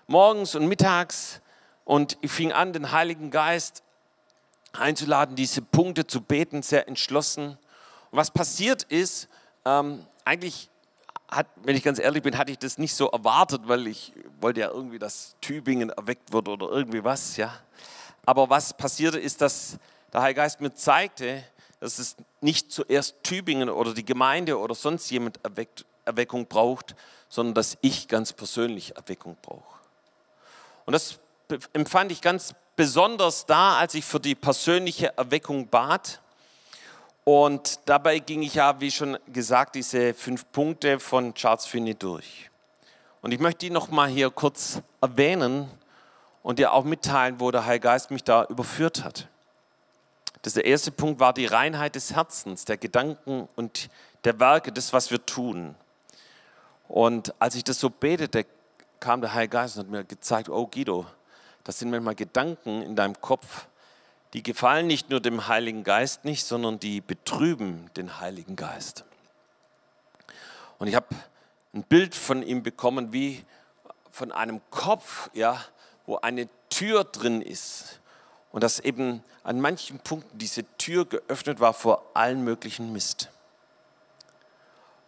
morgens 0.08 0.56
und 0.56 0.66
mittags, 0.66 1.40
und 1.84 2.18
ich 2.20 2.32
fing 2.32 2.50
an, 2.50 2.72
den 2.72 2.90
Heiligen 2.90 3.30
Geist 3.30 3.84
einzuladen, 4.72 5.36
diese 5.36 5.62
Punkte 5.62 6.04
zu 6.04 6.20
beten, 6.20 6.62
sehr 6.62 6.88
entschlossen. 6.88 7.50
Und 8.10 8.18
was 8.18 8.32
passiert 8.32 8.82
ist, 8.82 9.28
ähm, 9.64 10.04
eigentlich 10.24 10.68
hat, 11.30 11.46
wenn 11.62 11.76
ich 11.76 11.84
ganz 11.84 12.00
ehrlich 12.00 12.24
bin, 12.24 12.36
hatte 12.36 12.50
ich 12.50 12.58
das 12.58 12.76
nicht 12.76 12.96
so 12.96 13.08
erwartet, 13.08 13.62
weil 13.66 13.86
ich 13.86 14.14
wollte 14.40 14.62
ja 14.62 14.70
irgendwie, 14.70 14.98
dass 14.98 15.36
Tübingen 15.40 15.90
erweckt 15.90 16.32
wird 16.32 16.48
oder 16.48 16.68
irgendwie 16.70 17.04
was, 17.04 17.36
ja. 17.36 17.54
Aber 18.24 18.50
was 18.50 18.74
passierte 18.74 19.18
ist, 19.18 19.40
dass 19.40 19.78
der 20.12 20.22
Heilige 20.22 20.40
Geist 20.40 20.60
mir 20.60 20.74
zeigte, 20.74 21.42
dass 21.80 21.98
es 21.98 22.16
nicht 22.40 22.70
zuerst 22.70 23.16
Tübingen 23.22 23.68
oder 23.68 23.92
die 23.94 24.04
Gemeinde 24.04 24.58
oder 24.58 24.74
sonst 24.74 25.10
jemand 25.10 25.40
Erweckung 26.04 26.46
braucht, 26.46 26.94
sondern 27.28 27.54
dass 27.54 27.76
ich 27.80 28.06
ganz 28.06 28.32
persönlich 28.32 28.94
Erweckung 28.94 29.36
brauche. 29.42 29.78
Und 30.84 30.92
das 30.92 31.18
empfand 31.72 32.12
ich 32.12 32.20
ganz 32.20 32.54
besonders 32.76 33.46
da, 33.46 33.78
als 33.78 33.94
ich 33.94 34.04
für 34.04 34.20
die 34.20 34.34
persönliche 34.34 35.16
Erweckung 35.16 35.68
bat. 35.68 36.20
Und 37.24 37.80
dabei 37.86 38.18
ging 38.18 38.42
ich 38.42 38.54
ja, 38.54 38.80
wie 38.80 38.90
schon 38.90 39.18
gesagt, 39.32 39.74
diese 39.74 40.14
fünf 40.14 40.50
Punkte 40.52 40.98
von 40.98 41.34
Charles 41.34 41.66
Finney 41.66 41.94
durch. 41.94 42.50
Und 43.22 43.32
ich 43.32 43.38
möchte 43.38 43.66
die 43.66 43.70
nochmal 43.70 44.08
hier 44.08 44.30
kurz 44.30 44.82
erwähnen, 45.00 45.70
und 46.42 46.58
dir 46.58 46.72
auch 46.72 46.84
mitteilen, 46.84 47.40
wo 47.40 47.50
der 47.50 47.66
Heilige 47.66 47.84
Geist 47.84 48.10
mich 48.10 48.24
da 48.24 48.44
überführt 48.44 49.04
hat. 49.04 49.28
Das 50.42 50.54
der 50.54 50.64
erste 50.64 50.90
Punkt 50.90 51.20
war 51.20 51.32
die 51.32 51.46
Reinheit 51.46 51.94
des 51.94 52.14
Herzens, 52.14 52.64
der 52.64 52.76
Gedanken 52.76 53.48
und 53.54 53.88
der 54.24 54.40
Werke, 54.40 54.72
das, 54.72 54.92
was 54.92 55.10
wir 55.10 55.24
tun. 55.24 55.74
Und 56.88 57.34
als 57.38 57.54
ich 57.54 57.64
das 57.64 57.78
so 57.78 57.90
betete, 57.90 58.44
kam 58.98 59.20
der 59.20 59.34
Heilige 59.34 59.52
Geist 59.52 59.76
und 59.76 59.84
hat 59.84 59.90
mir 59.90 60.04
gezeigt, 60.04 60.48
oh 60.48 60.66
Guido, 60.66 61.06
das 61.64 61.78
sind 61.78 61.90
manchmal 61.90 62.14
Gedanken 62.14 62.82
in 62.82 62.96
deinem 62.96 63.20
Kopf, 63.20 63.66
die 64.32 64.42
gefallen 64.42 64.86
nicht 64.86 65.10
nur 65.10 65.20
dem 65.20 65.46
Heiligen 65.46 65.84
Geist 65.84 66.24
nicht, 66.24 66.44
sondern 66.44 66.80
die 66.80 67.00
betrüben 67.00 67.90
den 67.96 68.20
Heiligen 68.20 68.56
Geist. 68.56 69.04
Und 70.78 70.88
ich 70.88 70.94
habe 70.94 71.14
ein 71.74 71.84
Bild 71.84 72.14
von 72.14 72.42
ihm 72.42 72.62
bekommen, 72.62 73.12
wie 73.12 73.44
von 74.10 74.32
einem 74.32 74.60
Kopf, 74.70 75.30
ja, 75.32 75.60
wo 76.06 76.16
eine 76.16 76.48
Tür 76.68 77.04
drin 77.04 77.42
ist. 77.42 78.00
Und 78.50 78.62
dass 78.62 78.80
eben 78.80 79.22
an 79.44 79.60
manchen 79.60 79.98
Punkten 79.98 80.38
diese 80.38 80.64
Tür 80.76 81.06
geöffnet 81.06 81.60
war 81.60 81.72
vor 81.72 82.10
allen 82.14 82.44
möglichen 82.44 82.92
Mist. 82.92 83.28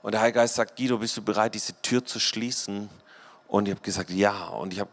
Und 0.02 0.12
der 0.12 0.20
Heilige 0.20 0.40
Geist 0.40 0.57
sagt, 0.57 0.76
Guido, 0.76 0.98
bist 0.98 1.16
du 1.16 1.22
bereit, 1.22 1.54
diese 1.54 1.74
Tür 1.80 2.04
zu 2.04 2.20
schließen? 2.20 2.90
Und 3.48 3.66
ich 3.66 3.74
habe 3.74 3.83
gesagt, 3.83 4.11
ja. 4.11 4.48
Und 4.48 4.72
ich 4.72 4.80
habe 4.80 4.90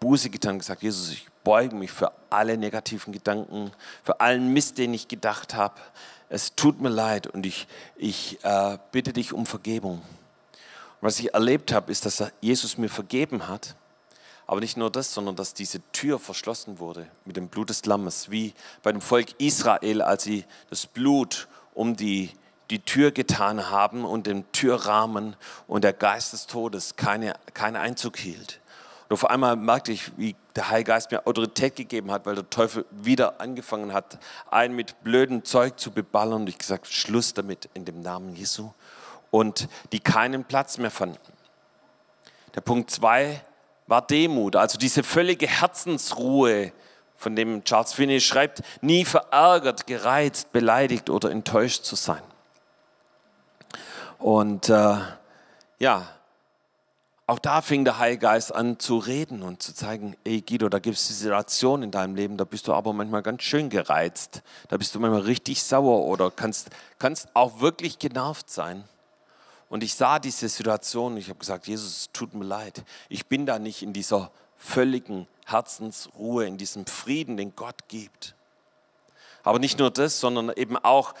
Buße 0.00 0.30
getan 0.30 0.52
und 0.52 0.58
gesagt, 0.60 0.82
Jesus, 0.82 1.10
ich 1.10 1.26
beuge 1.44 1.74
mich 1.74 1.90
für 1.90 2.12
alle 2.30 2.56
negativen 2.56 3.12
Gedanken, 3.12 3.70
für 4.02 4.20
allen 4.20 4.52
Mist, 4.52 4.78
den 4.78 4.94
ich 4.94 5.08
gedacht 5.08 5.54
habe. 5.54 5.80
Es 6.28 6.54
tut 6.54 6.80
mir 6.80 6.88
leid 6.88 7.26
und 7.26 7.44
ich, 7.44 7.66
ich 7.96 8.42
äh, 8.44 8.78
bitte 8.92 9.12
dich 9.12 9.32
um 9.32 9.46
Vergebung. 9.46 9.98
Und 9.98 10.02
was 11.00 11.18
ich 11.18 11.34
erlebt 11.34 11.72
habe, 11.72 11.90
ist, 11.90 12.06
dass 12.06 12.22
Jesus 12.40 12.78
mir 12.78 12.88
vergeben 12.88 13.48
hat. 13.48 13.74
Aber 14.50 14.58
nicht 14.58 14.76
nur 14.76 14.90
das, 14.90 15.14
sondern 15.14 15.36
dass 15.36 15.54
diese 15.54 15.80
Tür 15.92 16.18
verschlossen 16.18 16.80
wurde 16.80 17.06
mit 17.24 17.36
dem 17.36 17.46
Blut 17.46 17.70
des 17.70 17.84
Lammes, 17.84 18.32
wie 18.32 18.52
bei 18.82 18.90
dem 18.90 19.00
Volk 19.00 19.28
Israel, 19.38 20.02
als 20.02 20.24
sie 20.24 20.44
das 20.70 20.88
Blut 20.88 21.46
um 21.72 21.94
die, 21.94 22.32
die 22.68 22.80
Tür 22.80 23.12
getan 23.12 23.70
haben 23.70 24.04
und 24.04 24.26
den 24.26 24.50
Türrahmen 24.50 25.36
und 25.68 25.84
der 25.84 25.92
Geist 25.92 26.32
des 26.32 26.48
Todes 26.48 26.96
keine, 26.96 27.34
keinen 27.54 27.76
Einzug 27.76 28.16
hielt. 28.16 28.58
Und 29.08 29.14
auf 29.14 29.30
einmal 29.30 29.54
merkte 29.54 29.92
ich, 29.92 30.18
wie 30.18 30.34
der 30.56 30.68
Heilige 30.68 30.88
Geist 30.88 31.12
mir 31.12 31.28
Autorität 31.28 31.76
gegeben 31.76 32.10
hat, 32.10 32.26
weil 32.26 32.34
der 32.34 32.50
Teufel 32.50 32.86
wieder 32.90 33.40
angefangen 33.40 33.92
hat, 33.92 34.18
einen 34.50 34.74
mit 34.74 35.00
blödem 35.04 35.44
Zeug 35.44 35.78
zu 35.78 35.92
beballern. 35.92 36.42
Und 36.42 36.48
ich 36.48 36.58
gesagt, 36.58 36.88
Schluss 36.88 37.34
damit 37.34 37.68
in 37.74 37.84
dem 37.84 38.00
Namen 38.00 38.34
Jesu. 38.34 38.72
Und 39.30 39.68
die 39.92 40.00
keinen 40.00 40.42
Platz 40.42 40.76
mehr 40.76 40.90
fanden. 40.90 41.20
Der 42.56 42.62
Punkt 42.62 42.90
zwei 42.90 43.42
war 43.90 44.02
Demut, 44.02 44.54
also 44.54 44.78
diese 44.78 45.02
völlige 45.02 45.48
Herzensruhe, 45.48 46.72
von 47.16 47.36
dem 47.36 47.64
Charles 47.64 47.92
Finney 47.92 48.20
schreibt, 48.20 48.62
nie 48.80 49.04
verärgert, 49.04 49.86
gereizt, 49.86 50.52
beleidigt 50.52 51.10
oder 51.10 51.30
enttäuscht 51.30 51.84
zu 51.84 51.96
sein. 51.96 52.22
Und 54.18 54.70
äh, 54.70 54.96
ja, 55.78 56.06
auch 57.26 57.38
da 57.38 57.62
fing 57.62 57.84
der 57.84 57.98
Heilige 57.98 58.22
Geist 58.22 58.54
an 58.54 58.78
zu 58.78 58.98
reden 58.98 59.42
und 59.42 59.62
zu 59.62 59.74
zeigen, 59.74 60.16
ey 60.24 60.40
Guido, 60.40 60.68
da 60.68 60.78
gibt 60.78 60.96
es 60.96 61.08
Situationen 61.08 61.84
in 61.84 61.90
deinem 61.90 62.14
Leben, 62.14 62.36
da 62.36 62.44
bist 62.44 62.68
du 62.68 62.72
aber 62.72 62.92
manchmal 62.92 63.22
ganz 63.22 63.42
schön 63.42 63.70
gereizt, 63.70 64.42
da 64.68 64.76
bist 64.76 64.94
du 64.94 65.00
manchmal 65.00 65.22
richtig 65.22 65.62
sauer 65.62 66.04
oder 66.04 66.30
kannst, 66.30 66.70
kannst 66.98 67.28
auch 67.34 67.60
wirklich 67.60 67.98
genervt 67.98 68.50
sein. 68.50 68.84
Und 69.70 69.82
ich 69.84 69.94
sah 69.94 70.18
diese 70.18 70.48
Situation 70.48 71.12
und 71.12 71.18
ich 71.18 71.28
habe 71.28 71.38
gesagt, 71.38 71.68
Jesus, 71.68 71.96
es 71.96 72.12
tut 72.12 72.34
mir 72.34 72.44
leid. 72.44 72.82
Ich 73.08 73.26
bin 73.26 73.46
da 73.46 73.58
nicht 73.58 73.82
in 73.82 73.92
dieser 73.92 74.30
völligen 74.56 75.26
Herzensruhe, 75.46 76.44
in 76.44 76.58
diesem 76.58 76.86
Frieden, 76.86 77.36
den 77.36 77.54
Gott 77.56 77.88
gibt. 77.88 78.34
Aber 79.44 79.58
nicht 79.58 79.78
nur 79.78 79.90
das, 79.90 80.20
sondern 80.20 80.50
eben 80.54 80.76
auch 80.76 81.14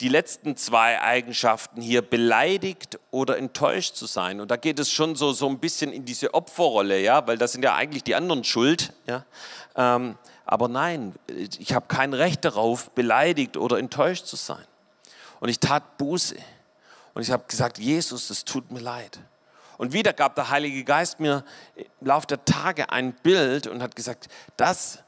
die 0.00 0.08
letzten 0.08 0.56
zwei 0.56 1.00
Eigenschaften 1.00 1.80
hier, 1.80 2.02
beleidigt 2.02 2.98
oder 3.10 3.38
enttäuscht 3.38 3.94
zu 3.94 4.06
sein. 4.06 4.40
Und 4.40 4.50
da 4.50 4.56
geht 4.56 4.78
es 4.78 4.90
schon 4.90 5.16
so, 5.16 5.32
so 5.32 5.48
ein 5.48 5.58
bisschen 5.58 5.90
in 5.90 6.04
diese 6.04 6.34
Opferrolle, 6.34 7.00
ja, 7.00 7.26
weil 7.26 7.38
das 7.38 7.52
sind 7.52 7.62
ja 7.62 7.74
eigentlich 7.74 8.04
die 8.04 8.14
anderen 8.14 8.44
schuld. 8.44 8.92
Ja. 9.06 9.24
Ähm, 9.76 10.18
aber 10.44 10.68
nein, 10.68 11.14
ich 11.26 11.72
habe 11.72 11.86
kein 11.88 12.12
Recht 12.12 12.44
darauf, 12.44 12.90
beleidigt 12.90 13.56
oder 13.56 13.78
enttäuscht 13.78 14.26
zu 14.26 14.36
sein. 14.36 14.64
Und 15.40 15.48
ich 15.48 15.58
tat 15.58 15.96
Buße. 15.96 16.36
Und 17.14 17.22
ich 17.22 17.30
habe 17.30 17.44
gesagt, 17.46 17.78
Jesus, 17.78 18.30
es 18.30 18.44
tut 18.44 18.70
mir 18.70 18.80
leid. 18.80 19.20
Und 19.78 19.92
wieder 19.92 20.12
gab 20.12 20.34
der 20.34 20.50
Heilige 20.50 20.84
Geist 20.84 21.20
mir 21.20 21.44
im 21.76 22.06
Laufe 22.06 22.26
der 22.26 22.44
Tage 22.44 22.90
ein 22.90 23.12
Bild 23.12 23.66
und 23.66 23.82
hat 23.82 23.96
gesagt, 23.96 24.28
das, 24.56 24.98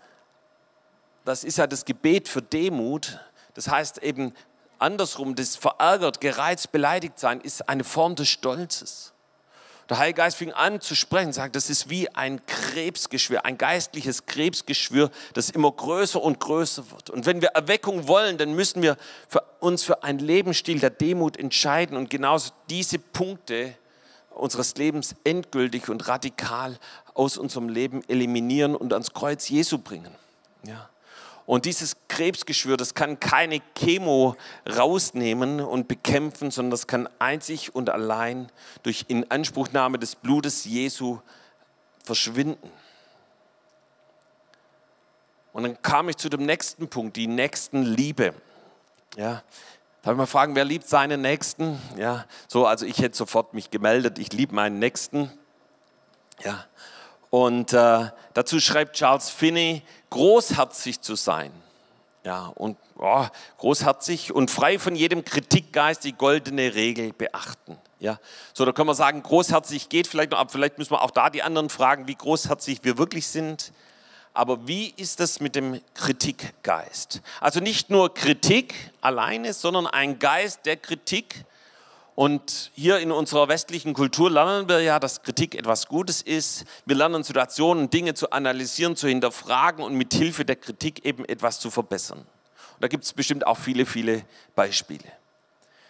das 1.25 1.45
ist 1.45 1.59
ja 1.59 1.67
das 1.67 1.85
Gebet 1.85 2.29
für 2.29 2.43
Demut. 2.43 3.21
Das 3.55 3.69
heißt 3.69 3.99
eben, 3.99 4.33
andersrum, 4.79 5.35
das 5.35 5.57
verärgert, 5.57 6.21
gereizt, 6.21 6.73
beleidigt 6.73 7.19
sein, 7.19 7.41
ist 7.41 7.69
eine 7.69 7.85
Form 7.85 8.15
des 8.15 8.29
Stolzes. 8.29 9.13
Der 9.89 9.99
Heilige 9.99 10.17
Geist 10.19 10.37
fing 10.37 10.53
an 10.53 10.81
zu 10.81 10.97
sprechen, 10.97 11.33
sagt, 11.33 11.55
das 11.55 11.71
ist 11.71 11.89
wie 11.89 12.09
ein 12.09 12.45
Krebsgeschwür, 12.47 13.45
ein 13.45 13.57
geistliches 13.57 14.27
Krebsgeschwür, 14.27 15.11
das 15.35 15.51
immer 15.51 15.71
größer 15.71 16.21
und 16.21 16.41
größer 16.41 16.91
wird. 16.91 17.11
Und 17.11 17.25
wenn 17.25 17.41
wir 17.41 17.51
Erweckung 17.51 18.09
wollen, 18.09 18.37
dann 18.37 18.55
müssen 18.55 18.83
wir 18.83 18.97
für 19.29 19.43
uns 19.61 19.85
für 19.85 20.03
einen 20.03 20.19
Lebensstil 20.19 20.81
der 20.81 20.91
Demut 20.91 21.37
entscheiden 21.37 21.97
und 21.97 22.11
genauso 22.11 22.51
diese 22.69 22.99
Punkte 22.99 23.75
unseres 24.31 24.77
Lebens 24.77 25.15
endgültig 25.25 25.89
und 25.89 26.09
radikal 26.09 26.79
aus 27.15 27.39
unserem 27.39 27.69
Leben 27.69 28.03
eliminieren 28.09 28.75
und 28.75 28.93
ans 28.93 29.13
Kreuz 29.13 29.49
Jesu 29.49 29.79
bringen. 29.79 30.15
Ja. 30.65 30.89
Und 31.47 31.65
dieses 31.65 31.97
Krebsgeschwür, 32.09 32.77
das 32.77 32.95
kann 32.95 33.21
keine 33.21 33.61
Chemo 33.75 34.37
rausnehmen 34.69 35.61
und 35.61 35.87
bekämpfen, 35.87 36.51
sondern 36.51 36.73
das 36.73 36.89
kann 36.89 37.09
einzig 37.21 37.75
und 37.75 37.89
allein 37.89 38.51
durch 38.83 39.05
Inanspruchnahme 39.09 39.99
des 39.99 40.17
Blutes 40.17 40.65
Jesu 40.65 41.21
verschwinden. 42.05 42.71
Und 45.53 45.63
dann 45.63 45.81
kam 45.83 46.09
ich 46.09 46.17
zu 46.17 46.29
dem 46.29 46.45
nächsten 46.45 46.89
Punkt, 46.89 47.17
die 47.17 47.29
nächsten 47.29 47.83
Liebe. 47.83 48.35
Ja, 49.17 49.43
Darf 50.07 50.13
ich 50.13 50.19
mal 50.19 50.27
fragen, 50.27 50.55
wer 50.55 50.65
liebt 50.65 50.87
seinen 50.87 51.21
Nächsten? 51.21 51.81
Ja, 51.97 52.27
so, 52.47 52.65
also 52.65 52.87
ich 52.87 52.99
hätte 52.99 53.17
sofort 53.17 53.55
mich 53.55 53.73
gemeldet, 53.73 54.21
ich 54.21 54.33
liebe 54.33 54.55
meinen 54.55 54.79
Nächsten. 54.79 55.33
Ja, 56.45 56.65
und 57.31 57.73
äh, 57.73 58.11
dazu 58.33 58.61
schreibt 58.61 58.95
Charles 58.95 59.31
Finney, 59.31 59.83
großherzig 60.11 61.01
zu 61.01 61.15
sein. 61.15 61.53
Ja, 62.25 62.47
und 62.57 62.77
oh, 62.99 63.25
großherzig 63.59 64.35
und 64.35 64.51
frei 64.51 64.81
von 64.81 64.97
jedem 64.97 65.25
Kritikgeist 65.25 66.03
die 66.03 66.13
goldene 66.13 66.75
Regel 66.75 67.13
beachten. 67.13 67.79
Ja, 68.01 68.19
so 68.53 68.65
da 68.65 68.73
können 68.73 68.89
wir 68.89 68.95
sagen, 68.95 69.23
großherzig 69.23 69.89
geht 69.89 70.07
vielleicht 70.07 70.33
noch 70.33 70.39
ab. 70.39 70.51
Vielleicht 70.51 70.77
müssen 70.77 70.91
wir 70.91 71.03
auch 71.03 71.13
da 71.13 71.31
die 71.31 71.43
anderen 71.43 71.71
fragen, 71.71 72.09
wie 72.09 72.15
großherzig 72.15 72.81
wir 72.83 72.99
wirklich 72.99 73.29
sind. 73.29 73.73
Aber 74.35 74.69
wie 74.69 74.93
ist 74.99 75.21
es 75.21 75.41
mit 75.41 75.55
dem 75.57 75.81
Kritikgeist? 75.95 77.23
Also 77.41 77.61
nicht 77.61 77.89
nur 77.89 78.13
Kritik 78.13 78.75
alleine, 79.01 79.55
sondern 79.55 79.87
ein 79.87 80.19
Geist 80.19 80.67
der 80.67 80.77
Kritik, 80.77 81.46
und 82.17 82.71
hier 82.75 82.99
in 82.99 83.13
unserer 83.13 83.47
westlichen 83.49 83.93
Kultur 83.93 84.31
lernen 84.31 84.71
wir 84.71 84.81
ja, 84.81 84.99
dass 84.99 85.23
Kritik 85.23 85.55
etwas 85.55 85.87
Gutes 85.87 86.23
ist. 86.23 86.65
Wir 86.87 86.97
lernen 86.97 87.23
Situationen, 87.23 87.91
Dinge 87.91 88.15
zu 88.15 88.31
analysieren, 88.31 88.97
zu 88.97 89.07
hinterfragen 89.07 89.85
und 89.85 89.95
mit 89.95 90.15
Hilfe 90.15 90.47
der 90.47 90.57
Kritik 90.57 91.05
eben 91.05 91.27
etwas 91.27 91.61
zu 91.61 91.71
verbessern. 91.71 92.21
Und 92.21 92.81
da 92.81 92.89
gibt 92.89 93.05
es 93.05 93.13
bestimmt 93.13 93.47
auch 93.47 93.59
viele, 93.59 93.85
viele 93.85 94.25
Beispiele. 94.55 95.05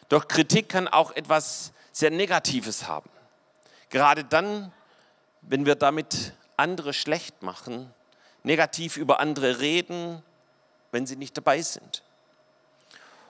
Doch 0.09 0.27
Kritik 0.27 0.69
kann 0.69 0.89
auch 0.89 1.15
etwas 1.15 1.73
sehr 1.93 2.11
Negatives 2.11 2.89
haben. 2.89 3.09
Gerade 3.91 4.25
dann, 4.25 4.73
wenn 5.43 5.65
wir 5.65 5.77
damit 5.77 6.33
andere 6.57 6.93
schlecht 6.93 7.45
machen, 7.45 7.95
negativ 8.43 8.97
über 8.97 9.21
andere 9.21 9.61
reden, 9.61 10.25
wenn 10.91 11.07
sie 11.07 11.15
nicht 11.15 11.37
dabei 11.37 11.63
sind. 11.63 12.03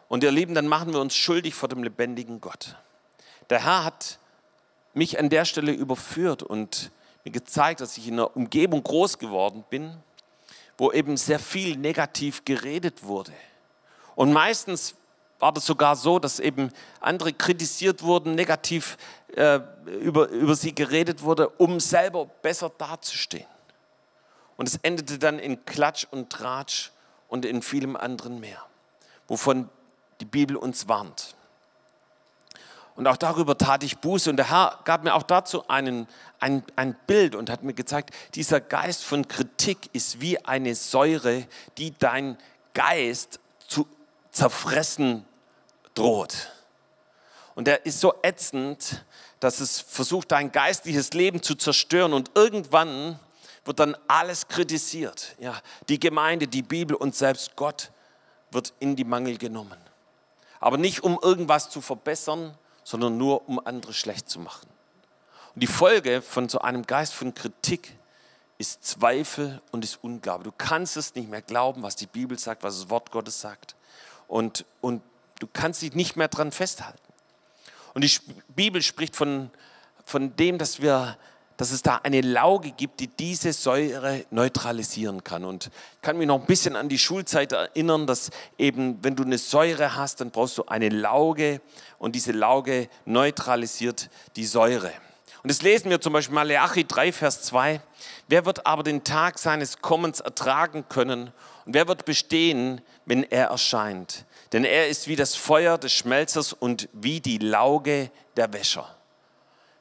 Und 0.08 0.24
ihr 0.24 0.30
Lieben, 0.30 0.54
dann 0.54 0.66
machen 0.66 0.94
wir 0.94 1.00
uns 1.00 1.14
schuldig 1.14 1.54
vor 1.54 1.68
dem 1.68 1.82
lebendigen 1.82 2.40
Gott. 2.40 2.76
Der 3.50 3.64
Herr 3.64 3.84
hat 3.84 4.18
mich 4.94 5.18
an 5.18 5.28
der 5.28 5.44
Stelle 5.44 5.72
überführt 5.72 6.42
und 6.42 6.90
mir 7.24 7.30
gezeigt, 7.30 7.80
dass 7.80 7.96
ich 7.98 8.08
in 8.08 8.14
einer 8.14 8.36
Umgebung 8.36 8.82
groß 8.82 9.18
geworden 9.18 9.64
bin, 9.68 9.96
wo 10.78 10.92
eben 10.92 11.16
sehr 11.16 11.38
viel 11.38 11.76
negativ 11.76 12.44
geredet 12.44 13.02
wurde. 13.04 13.32
Und 14.14 14.32
meistens 14.32 14.94
war 15.38 15.52
das 15.52 15.66
sogar 15.66 15.96
so, 15.96 16.18
dass 16.18 16.40
eben 16.40 16.72
andere 17.00 17.32
kritisiert 17.32 18.02
wurden, 18.02 18.34
negativ 18.34 18.96
äh, 19.34 19.60
über, 20.00 20.28
über 20.28 20.54
sie 20.54 20.74
geredet 20.74 21.22
wurde, 21.22 21.48
um 21.50 21.78
selber 21.78 22.26
besser 22.26 22.70
dazustehen. 22.70 23.46
Und 24.56 24.68
es 24.68 24.76
endete 24.76 25.18
dann 25.18 25.38
in 25.38 25.64
Klatsch 25.66 26.06
und 26.10 26.30
Tratsch 26.30 26.90
und 27.28 27.44
in 27.44 27.60
vielem 27.60 27.96
anderen 27.96 28.40
mehr, 28.40 28.64
wovon 29.28 29.68
die 30.20 30.24
Bibel 30.24 30.56
uns 30.56 30.88
warnt. 30.88 31.36
Und 32.96 33.06
auch 33.06 33.18
darüber 33.18 33.58
tat 33.58 33.84
ich 33.84 33.98
Buße. 33.98 34.30
Und 34.30 34.36
der 34.38 34.50
Herr 34.50 34.80
gab 34.84 35.04
mir 35.04 35.14
auch 35.14 35.22
dazu 35.22 35.68
einen, 35.68 36.08
ein, 36.40 36.64
ein 36.76 36.96
Bild 37.06 37.34
und 37.34 37.50
hat 37.50 37.62
mir 37.62 37.74
gezeigt, 37.74 38.10
dieser 38.34 38.60
Geist 38.60 39.04
von 39.04 39.28
Kritik 39.28 39.90
ist 39.92 40.20
wie 40.20 40.42
eine 40.44 40.74
Säure, 40.74 41.46
die 41.76 41.96
dein 41.98 42.38
Geist 42.72 43.38
zu 43.68 43.86
zerfressen 44.30 45.26
droht. 45.94 46.50
Und 47.54 47.66
der 47.66 47.84
ist 47.84 48.00
so 48.00 48.14
ätzend, 48.22 49.04
dass 49.40 49.60
es 49.60 49.80
versucht, 49.80 50.32
dein 50.32 50.50
geistliches 50.50 51.12
Leben 51.12 51.42
zu 51.42 51.54
zerstören. 51.54 52.14
Und 52.14 52.30
irgendwann 52.34 53.18
wird 53.66 53.78
dann 53.78 53.96
alles 54.08 54.48
kritisiert. 54.48 55.34
Ja, 55.38 55.60
die 55.88 56.00
Gemeinde, 56.00 56.48
die 56.48 56.62
Bibel 56.62 56.96
und 56.96 57.14
selbst 57.14 57.56
Gott 57.56 57.90
wird 58.50 58.72
in 58.78 58.96
die 58.96 59.04
Mangel 59.04 59.36
genommen. 59.36 59.78
Aber 60.60 60.78
nicht 60.78 61.02
um 61.02 61.18
irgendwas 61.20 61.68
zu 61.68 61.82
verbessern, 61.82 62.56
sondern 62.86 63.18
nur 63.18 63.48
um 63.48 63.58
andere 63.66 63.92
schlecht 63.92 64.30
zu 64.30 64.38
machen. 64.38 64.68
Und 65.56 65.60
die 65.60 65.66
Folge 65.66 66.22
von 66.22 66.48
so 66.48 66.60
einem 66.60 66.86
Geist 66.86 67.14
von 67.14 67.34
Kritik 67.34 67.92
ist 68.58 68.84
Zweifel 68.84 69.60
und 69.72 69.82
ist 69.82 69.98
Unglaube. 70.04 70.44
Du 70.44 70.52
kannst 70.56 70.96
es 70.96 71.16
nicht 71.16 71.28
mehr 71.28 71.42
glauben, 71.42 71.82
was 71.82 71.96
die 71.96 72.06
Bibel 72.06 72.38
sagt, 72.38 72.62
was 72.62 72.78
das 72.78 72.88
Wort 72.88 73.10
Gottes 73.10 73.40
sagt. 73.40 73.74
Und, 74.28 74.64
und 74.80 75.02
du 75.40 75.48
kannst 75.52 75.82
dich 75.82 75.94
nicht 75.94 76.14
mehr 76.14 76.28
dran 76.28 76.52
festhalten. 76.52 77.00
Und 77.92 78.04
die 78.04 78.20
Bibel 78.54 78.80
spricht 78.80 79.16
von, 79.16 79.50
von 80.04 80.36
dem, 80.36 80.56
dass, 80.56 80.80
wir, 80.80 81.18
dass 81.56 81.72
es 81.72 81.82
da 81.82 82.00
eine 82.02 82.20
Lauge 82.20 82.70
gibt, 82.72 83.00
die 83.00 83.08
diese 83.08 83.52
Säure 83.52 84.24
neutralisieren 84.30 85.24
kann. 85.24 85.44
Und 85.44 85.66
ich 85.66 86.02
kann 86.02 86.18
mich 86.18 86.26
noch 86.26 86.40
ein 86.40 86.46
bisschen 86.46 86.76
an 86.76 86.88
die 86.88 86.98
Schulzeit 86.98 87.52
erinnern, 87.52 88.06
dass 88.06 88.30
eben, 88.58 89.02
wenn 89.02 89.16
du 89.16 89.24
eine 89.24 89.38
Säure 89.38 89.96
hast, 89.96 90.20
dann 90.20 90.30
brauchst 90.30 90.58
du 90.58 90.66
eine 90.66 90.88
Lauge 90.88 91.60
und 91.98 92.14
diese 92.14 92.32
Lauge 92.32 92.88
neutralisiert 93.04 94.10
die 94.36 94.44
Säure. 94.44 94.92
Und 95.42 95.50
das 95.50 95.62
lesen 95.62 95.90
wir 95.90 96.00
zum 96.00 96.12
Beispiel 96.12 96.34
Maleachi 96.34 96.84
3, 96.86 97.12
Vers 97.12 97.42
2. 97.42 97.80
Wer 98.26 98.46
wird 98.46 98.66
aber 98.66 98.82
den 98.82 99.04
Tag 99.04 99.38
seines 99.38 99.78
Kommens 99.78 100.18
ertragen 100.18 100.86
können? 100.88 101.32
Und 101.64 101.74
wer 101.74 101.86
wird 101.86 102.04
bestehen, 102.04 102.80
wenn 103.04 103.22
er 103.22 103.46
erscheint? 103.46 104.24
Denn 104.52 104.64
er 104.64 104.88
ist 104.88 105.06
wie 105.06 105.14
das 105.14 105.36
Feuer 105.36 105.78
des 105.78 105.92
Schmelzers 105.92 106.52
und 106.52 106.88
wie 106.92 107.20
die 107.20 107.38
Lauge 107.38 108.10
der 108.36 108.52
Wäscher. 108.52 108.95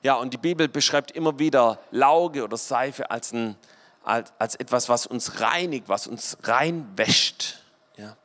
Ja, 0.05 0.13
und 0.13 0.35
die 0.35 0.37
Bibel 0.37 0.67
beschreibt 0.67 1.09
immer 1.13 1.39
wieder 1.39 1.79
Lauge 1.89 2.43
oder 2.43 2.57
Seife 2.57 3.09
als, 3.09 3.33
ein, 3.33 3.55
als, 4.03 4.31
als 4.37 4.53
etwas, 4.53 4.87
was 4.87 5.07
uns 5.07 5.41
reinigt, 5.41 5.89
was 5.89 6.05
uns 6.05 6.37
reinwäscht. 6.43 7.63
Ja. 7.97 8.15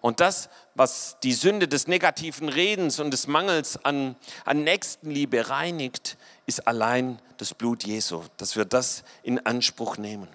Und 0.00 0.18
das, 0.18 0.48
was 0.74 1.18
die 1.22 1.32
Sünde 1.32 1.68
des 1.68 1.86
negativen 1.86 2.48
Redens 2.48 2.98
und 2.98 3.12
des 3.12 3.28
Mangels 3.28 3.84
an, 3.84 4.16
an 4.44 4.64
Nächstenliebe 4.64 5.48
reinigt, 5.48 6.16
ist 6.46 6.66
allein 6.66 7.20
das 7.36 7.54
Blut 7.54 7.84
Jesu, 7.84 8.24
dass 8.36 8.56
wir 8.56 8.64
das 8.64 9.04
in 9.22 9.46
Anspruch 9.46 9.98
nehmen. 9.98 10.26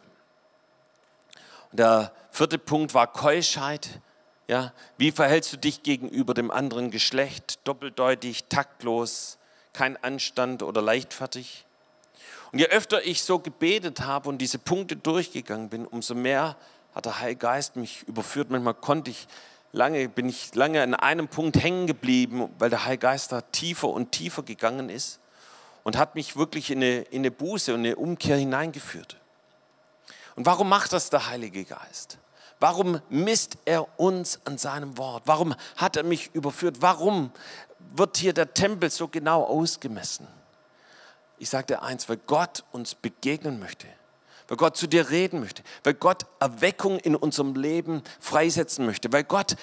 Und 1.72 1.80
der 1.82 2.14
vierte 2.32 2.58
Punkt 2.58 2.94
war 2.94 3.12
Keuschheit. 3.12 4.00
Ja, 4.48 4.72
wie 4.98 5.12
verhältst 5.12 5.52
du 5.52 5.58
dich 5.58 5.84
gegenüber 5.84 6.34
dem 6.34 6.52
anderen 6.52 6.90
Geschlecht? 6.90 7.60
Doppeldeutig, 7.66 8.46
taktlos, 8.46 9.40
kein 9.76 10.02
Anstand 10.04 10.64
oder 10.64 10.82
leichtfertig? 10.82 11.66
Und 12.52 12.60
je 12.60 12.68
öfter 12.68 13.06
ich 13.06 13.22
so 13.24 13.40
gebetet 13.40 14.02
habe 14.02 14.30
und 14.30 14.38
diese 14.38 14.58
Punkte 14.58 14.96
durchgegangen 14.96 15.70
bin, 15.70 15.86
umso 15.86 16.16
mehr 16.16 16.56
hat 16.94 17.06
der 17.06 17.20
Heilige 17.20 17.40
Geist 17.40 17.76
mich 17.76 18.04
überführt. 18.04 18.50
Manchmal 18.50 18.74
konnte 18.74 19.12
ich 19.12 19.28
lange, 19.74 20.08
bin 20.08 20.30
ich 20.30 20.56
lange 20.56 20.82
an 20.82 20.94
einem 20.94 21.28
Punkt 21.28 21.62
hängen 21.62 21.86
geblieben, 21.86 22.50
weil 22.58 22.70
der 22.70 22.86
Heilige 22.86 23.02
Geist 23.02 23.32
da 23.32 23.42
tiefer 23.42 23.90
und 23.90 24.12
tiefer 24.12 24.44
gegangen 24.44 24.90
ist 24.90 25.20
und 25.84 25.98
hat 25.98 26.16
mich 26.16 26.38
wirklich 26.38 26.72
in 26.72 26.78
eine, 26.78 27.02
in 27.02 27.20
eine 27.20 27.32
Buße 27.32 27.74
und 27.74 27.82
eine 27.82 27.96
Umkehr 27.98 28.38
hineingeführt. 28.38 29.18
Und 30.36 30.46
warum 30.46 30.70
macht 30.70 30.94
das 30.94 31.10
der 31.10 31.28
Heilige 31.28 31.64
Geist? 31.66 32.18
Warum 32.60 33.02
misst 33.10 33.58
er 33.66 34.00
uns 34.00 34.40
an 34.46 34.58
seinem 34.58 34.98
Wort? 34.98 35.24
Warum 35.26 35.54
hat 35.76 35.98
er 35.98 36.04
mich 36.04 36.34
überführt? 36.34 36.78
Warum 36.80 37.32
wird 37.94 38.18
hier 38.18 38.34
der 38.34 38.54
Tempel 38.54 38.90
so 38.90 39.08
genau 39.08 39.44
ausgemessen? 39.44 40.28
Ich 41.38 41.50
sage 41.50 41.68
dir 41.68 41.84
eins, 41.84 42.08
weil 42.08 42.18
Gott 42.28 42.64
uns 42.72 42.96
begegnen 42.96 43.60
möchte, 43.60 43.88
weil 44.48 44.58
Gott 44.58 44.78
zu 44.78 44.88
dir 44.88 45.10
reden 45.10 45.40
möchte, 45.40 45.64
weil 45.84 45.94
Gott 45.94 46.26
Erweckung 46.40 47.00
in 47.00 47.16
unserem 47.16 47.56
Leben 47.56 48.02
freisetzen 48.20 48.86
möchte, 48.86 49.12
weil 49.12 49.24
Gott 49.24 49.56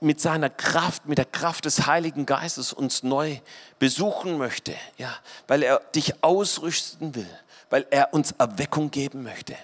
mit 0.00 0.20
seiner 0.20 0.48
Kraft, 0.48 1.06
mit 1.06 1.18
der 1.18 1.24
Kraft 1.24 1.64
des 1.64 1.86
Heiligen 1.86 2.24
Geistes 2.24 2.72
uns 2.72 3.02
neu 3.02 3.38
besuchen 3.78 4.38
möchte, 4.38 4.74
ja, 4.96 5.12
weil 5.48 5.62
er 5.62 5.80
dich 5.94 6.22
ausrüsten 6.22 7.14
will, 7.14 7.28
weil 7.68 7.86
er 7.90 8.14
uns 8.14 8.32
Erweckung 8.32 8.90
geben 8.90 9.22
möchte. 9.22 9.56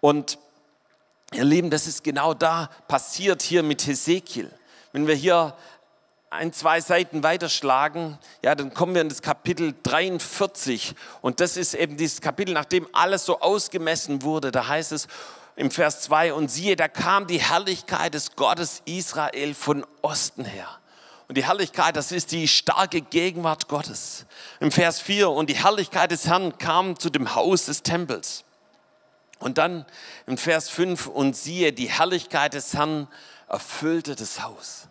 Und 0.00 0.38
Ihr 1.34 1.44
Lieben, 1.44 1.68
das 1.68 1.88
ist 1.88 2.04
genau 2.04 2.32
da 2.32 2.70
passiert 2.86 3.42
hier 3.42 3.64
mit 3.64 3.84
Hesekiel. 3.86 4.50
Wenn 4.92 5.08
wir 5.08 5.16
hier 5.16 5.56
ein, 6.34 6.52
zwei 6.52 6.80
Seiten 6.80 7.22
weiterschlagen, 7.22 8.18
ja, 8.42 8.54
dann 8.54 8.74
kommen 8.74 8.94
wir 8.94 9.02
in 9.02 9.08
das 9.08 9.22
Kapitel 9.22 9.74
43. 9.84 10.94
Und 11.22 11.40
das 11.40 11.56
ist 11.56 11.74
eben 11.74 11.96
dieses 11.96 12.20
Kapitel, 12.20 12.52
nachdem 12.52 12.88
alles 12.92 13.24
so 13.24 13.40
ausgemessen 13.40 14.22
wurde. 14.22 14.50
Da 14.50 14.66
heißt 14.68 14.92
es 14.92 15.06
im 15.56 15.70
Vers 15.70 16.00
2, 16.02 16.34
und 16.34 16.50
siehe, 16.50 16.76
da 16.76 16.88
kam 16.88 17.26
die 17.26 17.40
Herrlichkeit 17.40 18.14
des 18.14 18.34
Gottes 18.34 18.82
Israel 18.84 19.54
von 19.54 19.86
Osten 20.02 20.44
her. 20.44 20.68
Und 21.28 21.38
die 21.38 21.44
Herrlichkeit, 21.44 21.96
das 21.96 22.12
ist 22.12 22.32
die 22.32 22.48
starke 22.48 23.00
Gegenwart 23.00 23.68
Gottes. 23.68 24.26
Im 24.60 24.72
Vers 24.72 25.00
4, 25.00 25.30
und 25.30 25.48
die 25.48 25.56
Herrlichkeit 25.56 26.10
des 26.10 26.26
Herrn 26.26 26.58
kam 26.58 26.98
zu 26.98 27.08
dem 27.08 27.34
Haus 27.34 27.66
des 27.66 27.82
Tempels. 27.82 28.44
Und 29.38 29.58
dann 29.58 29.86
in 30.26 30.36
Vers 30.36 30.68
5, 30.68 31.06
und 31.06 31.36
siehe, 31.36 31.72
die 31.72 31.88
Herrlichkeit 31.88 32.54
des 32.54 32.74
Herrn 32.74 33.08
erfüllte 33.48 34.16
das 34.16 34.42
Haus. 34.42 34.88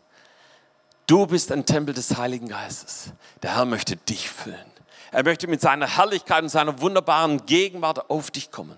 Du 1.13 1.28
bist 1.28 1.52
ein 1.52 1.63
Tempel 1.63 1.93
des 1.93 2.17
Heiligen 2.17 2.47
Geistes. 2.47 3.12
Der 3.43 3.56
Herr 3.56 3.65
möchte 3.65 3.95
dich 3.97 4.32
füllen. 4.32 4.65
Er 5.12 5.23
möchte 5.23 5.45
mit 5.45 5.62
seiner 5.62 5.86
Herrlichkeit 5.86 6.41
und 6.41 6.49
seiner 6.49 6.82
wunderbaren 6.82 7.45
Gegenwart 7.45 8.10
auf 8.10 8.32
dich 8.32 8.49
kommen. 8.49 8.76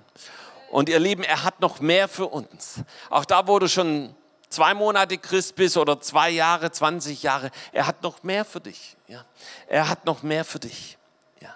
Und 0.70 0.90
ihr 0.90 1.00
Lieben, 1.00 1.24
er 1.24 1.46
hat 1.46 1.62
noch 1.62 1.80
mehr 1.80 2.10
für 2.10 2.28
uns. 2.28 2.82
Auch 3.10 3.24
da, 3.24 3.48
wo 3.48 3.58
du 3.58 3.70
schon 3.70 4.14
zwei 4.50 4.74
Monate 4.74 5.18
Christ 5.18 5.56
bist 5.56 5.78
oder 5.78 6.02
zwei 6.02 6.30
Jahre, 6.30 6.70
20 6.70 7.24
Jahre, 7.24 7.52
er 7.72 7.88
hat 7.88 8.04
noch 8.04 8.22
mehr 8.22 8.44
für 8.44 8.60
dich. 8.60 8.98
Ja. 9.08 9.24
Er 9.70 9.88
hat 9.88 10.04
noch 10.04 10.22
mehr 10.22 10.44
für 10.44 10.60
dich. 10.60 10.98
Ja. 11.40 11.56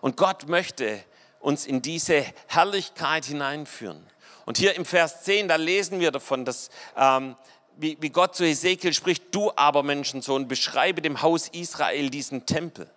Und 0.00 0.16
Gott 0.16 0.48
möchte 0.48 1.04
uns 1.38 1.66
in 1.66 1.82
diese 1.82 2.24
Herrlichkeit 2.48 3.26
hineinführen. 3.26 4.04
Und 4.44 4.58
hier 4.58 4.74
im 4.74 4.84
Vers 4.84 5.22
10, 5.24 5.48
da 5.48 5.56
lesen 5.56 5.98
wir 5.98 6.12
davon, 6.12 6.44
dass, 6.44 6.70
ähm, 6.96 7.36
wie, 7.76 7.96
wie 8.00 8.10
Gott 8.10 8.34
zu 8.34 8.44
Hesekiel 8.44 8.92
spricht, 8.92 9.34
du 9.34 9.52
aber 9.56 9.82
Menschensohn, 9.82 10.48
beschreibe 10.48 11.02
dem 11.02 11.22
Haus 11.22 11.48
Israel 11.48 12.10
diesen 12.10 12.46
Tempel, 12.46 12.90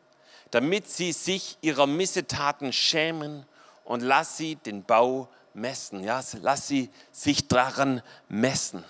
damit 0.52 0.89
sie 0.89 1.12
sich 1.12 1.58
ihrer 1.62 1.88
Missetaten 1.88 2.74
schämen 2.74 3.46
und 3.84 4.02
lass 4.02 4.38
sie 4.38 4.56
den 4.56 4.84
Bau 4.84 5.30
messen. 5.54 6.04
Ja, 6.04 6.22
lass 6.42 6.68
sie 6.68 6.89
sich 7.12 7.48
daran 7.48 8.02
messen. 8.28 8.84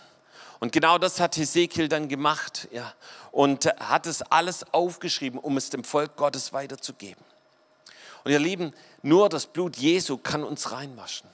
Und 0.60 0.74
genau 0.74 0.98
das 0.98 1.20
hat 1.20 1.38
Hesekiel 1.38 1.88
dann 1.88 2.10
gemacht 2.10 2.68
ja, 2.72 2.94
und 3.32 3.66
hat 3.80 4.06
es 4.06 4.22
alles 4.22 4.74
aufgeschrieben, 4.74 5.40
um 5.40 5.56
es 5.58 5.70
dem 5.70 5.84
Volk 5.84 6.18
Gottes 6.18 6.52
weiterzugeben. 6.52 7.24
Und 8.24 8.32
ihr 8.32 8.40
Lieben, 8.40 8.74
nur 9.02 9.30
das 9.30 9.46
Blut 9.46 9.78
Jesu 9.78 10.18
kann 10.18 10.44
uns 10.44 10.72
reinwaschen. 10.72 11.30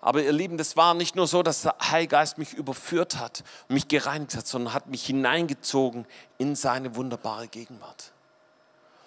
Aber 0.00 0.22
ihr 0.22 0.32
Lieben, 0.32 0.58
das 0.58 0.76
war 0.76 0.94
nicht 0.94 1.16
nur 1.16 1.26
so, 1.26 1.42
dass 1.42 1.62
der 1.62 1.74
Heilgeist 1.80 2.38
mich 2.38 2.54
überführt 2.54 3.16
hat 3.16 3.42
mich 3.68 3.88
gereinigt 3.88 4.36
hat, 4.36 4.46
sondern 4.46 4.72
hat 4.72 4.86
mich 4.86 5.04
hineingezogen 5.04 6.06
in 6.38 6.54
seine 6.54 6.94
wunderbare 6.94 7.48
Gegenwart. 7.48 8.12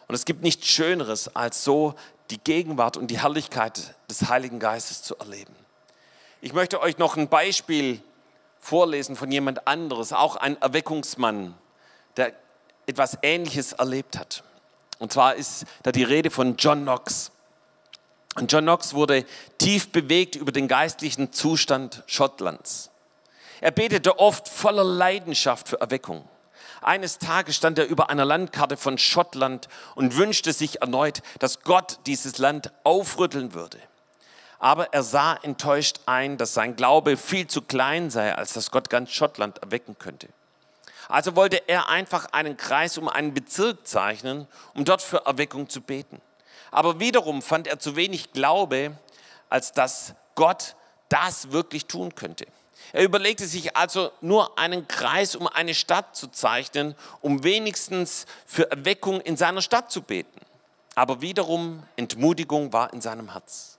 Und 0.08 0.16
es 0.16 0.26
gibt 0.26 0.44
nichts 0.44 0.68
Schöneres, 0.68 1.34
als 1.36 1.64
so 1.64 1.96
die 2.32 2.40
Gegenwart 2.40 2.98
und 2.98 3.08
die 3.08 3.22
Herrlichkeit 3.22 3.96
des 4.10 4.28
Heiligen 4.28 4.60
Geistes 4.60 5.04
zu 5.04 5.16
erleben. 5.18 5.56
Ich 6.42 6.54
möchte 6.54 6.82
euch 6.82 6.98
noch 6.98 7.16
ein 7.16 7.30
Beispiel 7.30 8.02
vorlesen 8.60 9.16
von 9.16 9.32
jemand 9.32 9.68
anderes, 9.68 10.12
auch 10.12 10.36
ein 10.36 10.62
Erweckungsmann, 10.62 11.54
der 12.18 12.34
etwas 12.86 13.18
Ähnliches 13.22 13.74
erlebt 13.74 14.18
hat. 14.18 14.44
Und 15.00 15.14
zwar 15.14 15.36
ist 15.36 15.66
da 15.84 15.92
die 15.92 16.04
Rede 16.04 16.30
von 16.30 16.58
John 16.58 16.82
Knox. 16.82 17.32
Und 18.36 18.52
John 18.52 18.64
Knox 18.64 18.94
wurde 18.94 19.26
tief 19.58 19.92
bewegt 19.92 20.36
über 20.36 20.52
den 20.52 20.68
geistlichen 20.68 21.34
Zustand 21.34 22.04
Schottlands. 22.08 22.90
Er 23.60 23.72
betete 23.72 24.20
oft 24.20 24.48
voller 24.48 24.84
Leidenschaft 24.84 25.68
für 25.68 25.82
Erweckung. 25.82 26.28
Eines 26.82 27.20
Tages 27.20 27.56
stand 27.56 27.78
er 27.78 27.86
über 27.86 28.10
einer 28.10 28.26
Landkarte 28.26 28.76
von 28.76 28.98
Schottland 28.98 29.68
und 29.94 30.18
wünschte 30.18 30.52
sich 30.52 30.82
erneut, 30.82 31.22
dass 31.40 31.62
Gott 31.62 32.00
dieses 32.08 32.40
Land 32.40 32.72
aufrütteln 32.84 33.54
würde. 33.54 33.78
Aber 34.58 34.94
er 34.94 35.04
sah 35.04 35.36
enttäuscht 35.36 36.00
ein, 36.06 36.38
dass 36.38 36.54
sein 36.54 36.76
Glaube 36.76 37.18
viel 37.18 37.48
zu 37.48 37.62
klein 37.62 38.10
sei, 38.10 38.34
als 38.36 38.54
dass 38.54 38.72
Gott 38.72 38.90
ganz 38.90 39.12
Schottland 39.12 39.60
erwecken 39.60 39.98
könnte. 40.00 40.28
Also 41.08 41.36
wollte 41.36 41.68
er 41.68 41.90
einfach 41.90 42.28
einen 42.32 42.58
Kreis 42.58 42.98
um 42.98 43.10
einen 43.10 43.34
Bezirk 43.34 43.86
zeichnen, 43.86 44.48
um 44.74 44.86
dort 44.86 45.02
für 45.02 45.26
Erweckung 45.26 45.68
zu 45.70 45.82
beten. 45.82 46.22
Aber 46.72 47.00
wiederum 47.00 47.42
fand 47.42 47.68
er 47.68 47.80
zu 47.80 47.96
wenig 47.96 48.32
Glaube, 48.32 48.98
als 49.50 49.74
dass 49.74 50.16
Gott 50.36 50.76
das 51.10 51.52
wirklich 51.52 51.86
tun 51.86 52.16
könnte. 52.16 52.48
Er 52.94 53.04
überlegte 53.04 53.46
sich 53.46 53.76
also 53.76 54.12
nur 54.22 54.58
einen 54.58 54.88
Kreis 54.88 55.36
um 55.36 55.48
eine 55.48 55.74
Stadt 55.74 56.16
zu 56.16 56.28
zeichnen, 56.28 56.96
um 57.22 57.44
wenigstens 57.44 58.26
für 58.46 58.70
Erweckung 58.72 59.22
in 59.22 59.38
seiner 59.38 59.62
Stadt 59.62 59.92
zu 59.92 60.02
beten. 60.02 60.40
Aber 60.96 61.22
wiederum 61.22 61.84
Entmutigung 61.96 62.74
war 62.74 62.92
in 62.94 63.02
seinem 63.02 63.32
Herz. 63.32 63.78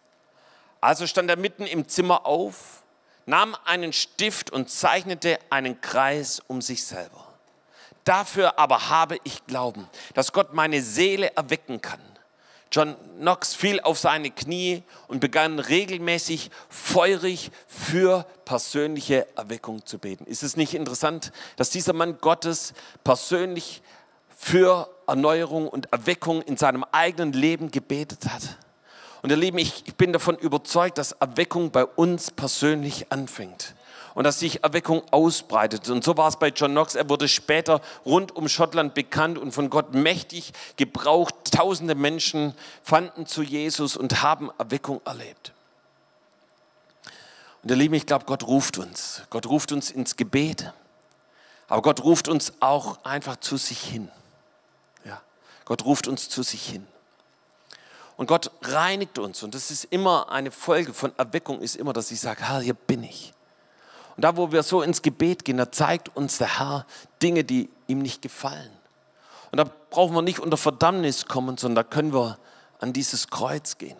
Also 0.81 1.07
stand 1.07 1.31
er 1.31 1.37
mitten 1.37 1.67
im 1.67 1.89
Zimmer 1.89 2.27
auf, 2.27 2.83
nahm 3.27 3.57
einen 3.65 3.93
Stift 3.93 4.51
und 4.51 4.71
zeichnete 4.71 5.39
einen 5.51 5.81
Kreis 5.81 6.43
um 6.47 6.63
sich 6.63 6.85
selber. 6.85 7.25
Dafür 8.05 8.59
aber 8.59 8.89
habe 8.89 9.19
ich 9.25 9.47
Glauben, 9.47 9.89
dass 10.15 10.33
Gott 10.33 10.55
meine 10.55 10.83
Seele 10.83 11.37
erwecken 11.37 11.81
kann. 11.81 12.01
John 12.73 12.97
Knox 13.19 13.55
fiel 13.55 13.81
auf 13.81 13.99
seine 13.99 14.31
Knie 14.31 14.83
und 15.07 15.21
begann 15.21 15.59
regelmäßig 15.59 16.51
feurig 16.71 17.51
für 17.69 18.27
persönliche 18.47 19.27
Erweckung 19.37 19.85
zu 19.85 19.99
beten. 19.99 20.25
Ist 20.25 20.43
es 20.43 20.57
nicht 20.57 20.73
interessant, 20.73 21.33
dass 21.57 21.69
dieser 21.69 21.93
Mann 21.93 22.17
Gottes 22.23 22.73
persönlich 23.05 23.83
für 24.35 24.89
Erneuerung 25.07 25.69
und 25.69 25.93
Erweckung 25.93 26.41
in 26.41 26.57
seinem 26.57 26.85
eigenen 26.93 27.35
Leben 27.35 27.71
gebetet 27.71 28.25
hat? 28.33 28.57
Und 29.21 29.29
ihr 29.31 29.37
Lieben, 29.37 29.59
ich 29.59 29.95
bin 29.97 30.15
davon 30.15 30.37
überzeugt, 30.37 30.97
dass 30.97 31.13
Erweckung 31.13 31.71
bei 31.71 31.85
uns 31.85 32.31
persönlich 32.31 33.13
anfängt 33.13 33.75
und 34.14 34.25
dass 34.25 34.38
sich 34.38 34.62
Erweckung 34.62 35.03
ausbreitet. 35.11 35.88
Und 35.88 36.05
so 36.05 36.16
war 36.16 36.29
es 36.29 36.37
bei 36.37 36.48
John 36.48 36.72
Knox. 36.72 36.94
Er 36.94 37.09
wurde 37.09 37.29
später 37.29 37.81
rund 38.05 38.35
um 38.37 38.48
Schottland 38.48 38.94
bekannt 38.94 39.38
und 39.38 39.53
von 39.53 39.70
Gott 39.70 39.94
mächtig 39.94 40.53
gebraucht. 40.77 41.35
Tausende 41.51 41.94
Menschen 41.94 42.55
fanden 42.83 43.27
zu 43.27 43.42
Jesus 43.42 43.96
und 43.96 44.22
haben 44.22 44.51
Erweckung 44.59 45.01
erlebt. 45.05 45.53
Und 47.62 47.70
ihr 47.70 47.77
Lieben, 47.77 47.94
ich 47.94 48.07
glaube, 48.07 48.25
Gott 48.25 48.46
ruft 48.46 48.79
uns. 48.79 49.22
Gott 49.31 49.46
ruft 49.46 49.72
uns 49.72 49.90
ins 49.90 50.16
Gebet. 50.16 50.72
Aber 51.68 51.83
Gott 51.83 52.03
ruft 52.03 52.29
uns 52.29 52.53
auch 52.61 53.03
einfach 53.05 53.37
zu 53.37 53.57
sich 53.57 53.81
hin. 53.81 54.11
Ja, 55.05 55.22
Gott 55.64 55.85
ruft 55.85 56.09
uns 56.09 56.29
zu 56.29 56.42
sich 56.42 56.66
hin. 56.66 56.87
Und 58.16 58.27
Gott 58.27 58.51
reinigt 58.62 59.18
uns. 59.18 59.42
Und 59.42 59.55
das 59.55 59.70
ist 59.70 59.85
immer 59.85 60.31
eine 60.31 60.51
Folge 60.51 60.92
von 60.92 61.12
Erweckung, 61.16 61.61
ist 61.61 61.77
immer, 61.77 61.92
dass 61.92 62.11
ich 62.11 62.20
sage, 62.20 62.46
Herr, 62.46 62.61
hier 62.61 62.75
bin 62.75 63.05
ich. 63.05 63.33
Und 64.16 64.25
da, 64.25 64.37
wo 64.37 64.53
wir 64.53 64.62
so 64.62 64.83
ins 64.83 65.03
Gebet 65.03 65.44
gehen, 65.44 65.57
da 65.57 65.72
zeigt 65.72 66.14
uns 66.16 66.38
der 66.38 66.59
Herr 66.59 66.87
Dinge, 67.22 67.44
die 67.44 67.70
ihm 67.87 68.01
nicht 68.01 68.22
gefallen. 68.22 68.70
Und 69.51 69.59
da 69.59 69.64
brauchen 69.90 70.14
wir 70.14 70.22
nicht 70.22 70.40
unter 70.40 70.57
Verdammnis 70.57 71.27
kommen, 71.27 71.57
sondern 71.57 71.85
da 71.85 71.90
können 71.90 72.12
wir 72.12 72.38
an 72.81 72.92
dieses 72.92 73.29
Kreuz 73.29 73.79
gehen 73.79 73.96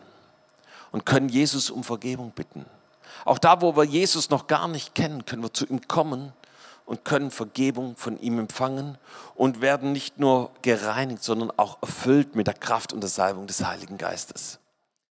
und 0.91 1.07
können 1.07 1.29
Jesus 1.29 1.71
um 1.71 1.85
Vergebung 1.85 2.33
bitten. 2.33 2.65
Auch 3.25 3.39
da, 3.39 3.61
wo 3.61 3.77
wir 3.77 3.85
Jesus 3.85 4.31
noch 4.31 4.47
gar 4.47 4.69
nicht 4.69 4.95
kennen, 4.95 5.25
können 5.25 5.43
wir 5.43 5.53
zu 5.53 5.67
ihm 5.67 5.87
kommen 5.87 6.33
und 6.87 7.05
können 7.05 7.31
Vergebung 7.31 7.97
von 7.97 8.19
ihm 8.21 8.39
empfangen 8.39 8.99
und 9.35 9.61
werden 9.61 9.93
nicht 9.93 10.19
nur 10.19 10.51
gereinigt, 10.63 11.23
sondern 11.23 11.51
auch 11.57 11.79
erfüllt 11.83 12.35
mit 12.35 12.47
der 12.47 12.55
Kraft 12.55 12.93
und 12.93 13.01
der 13.01 13.11
Salbung 13.11 13.47
des 13.47 13.65
Heiligen 13.65 13.99
Geistes. 13.99 14.59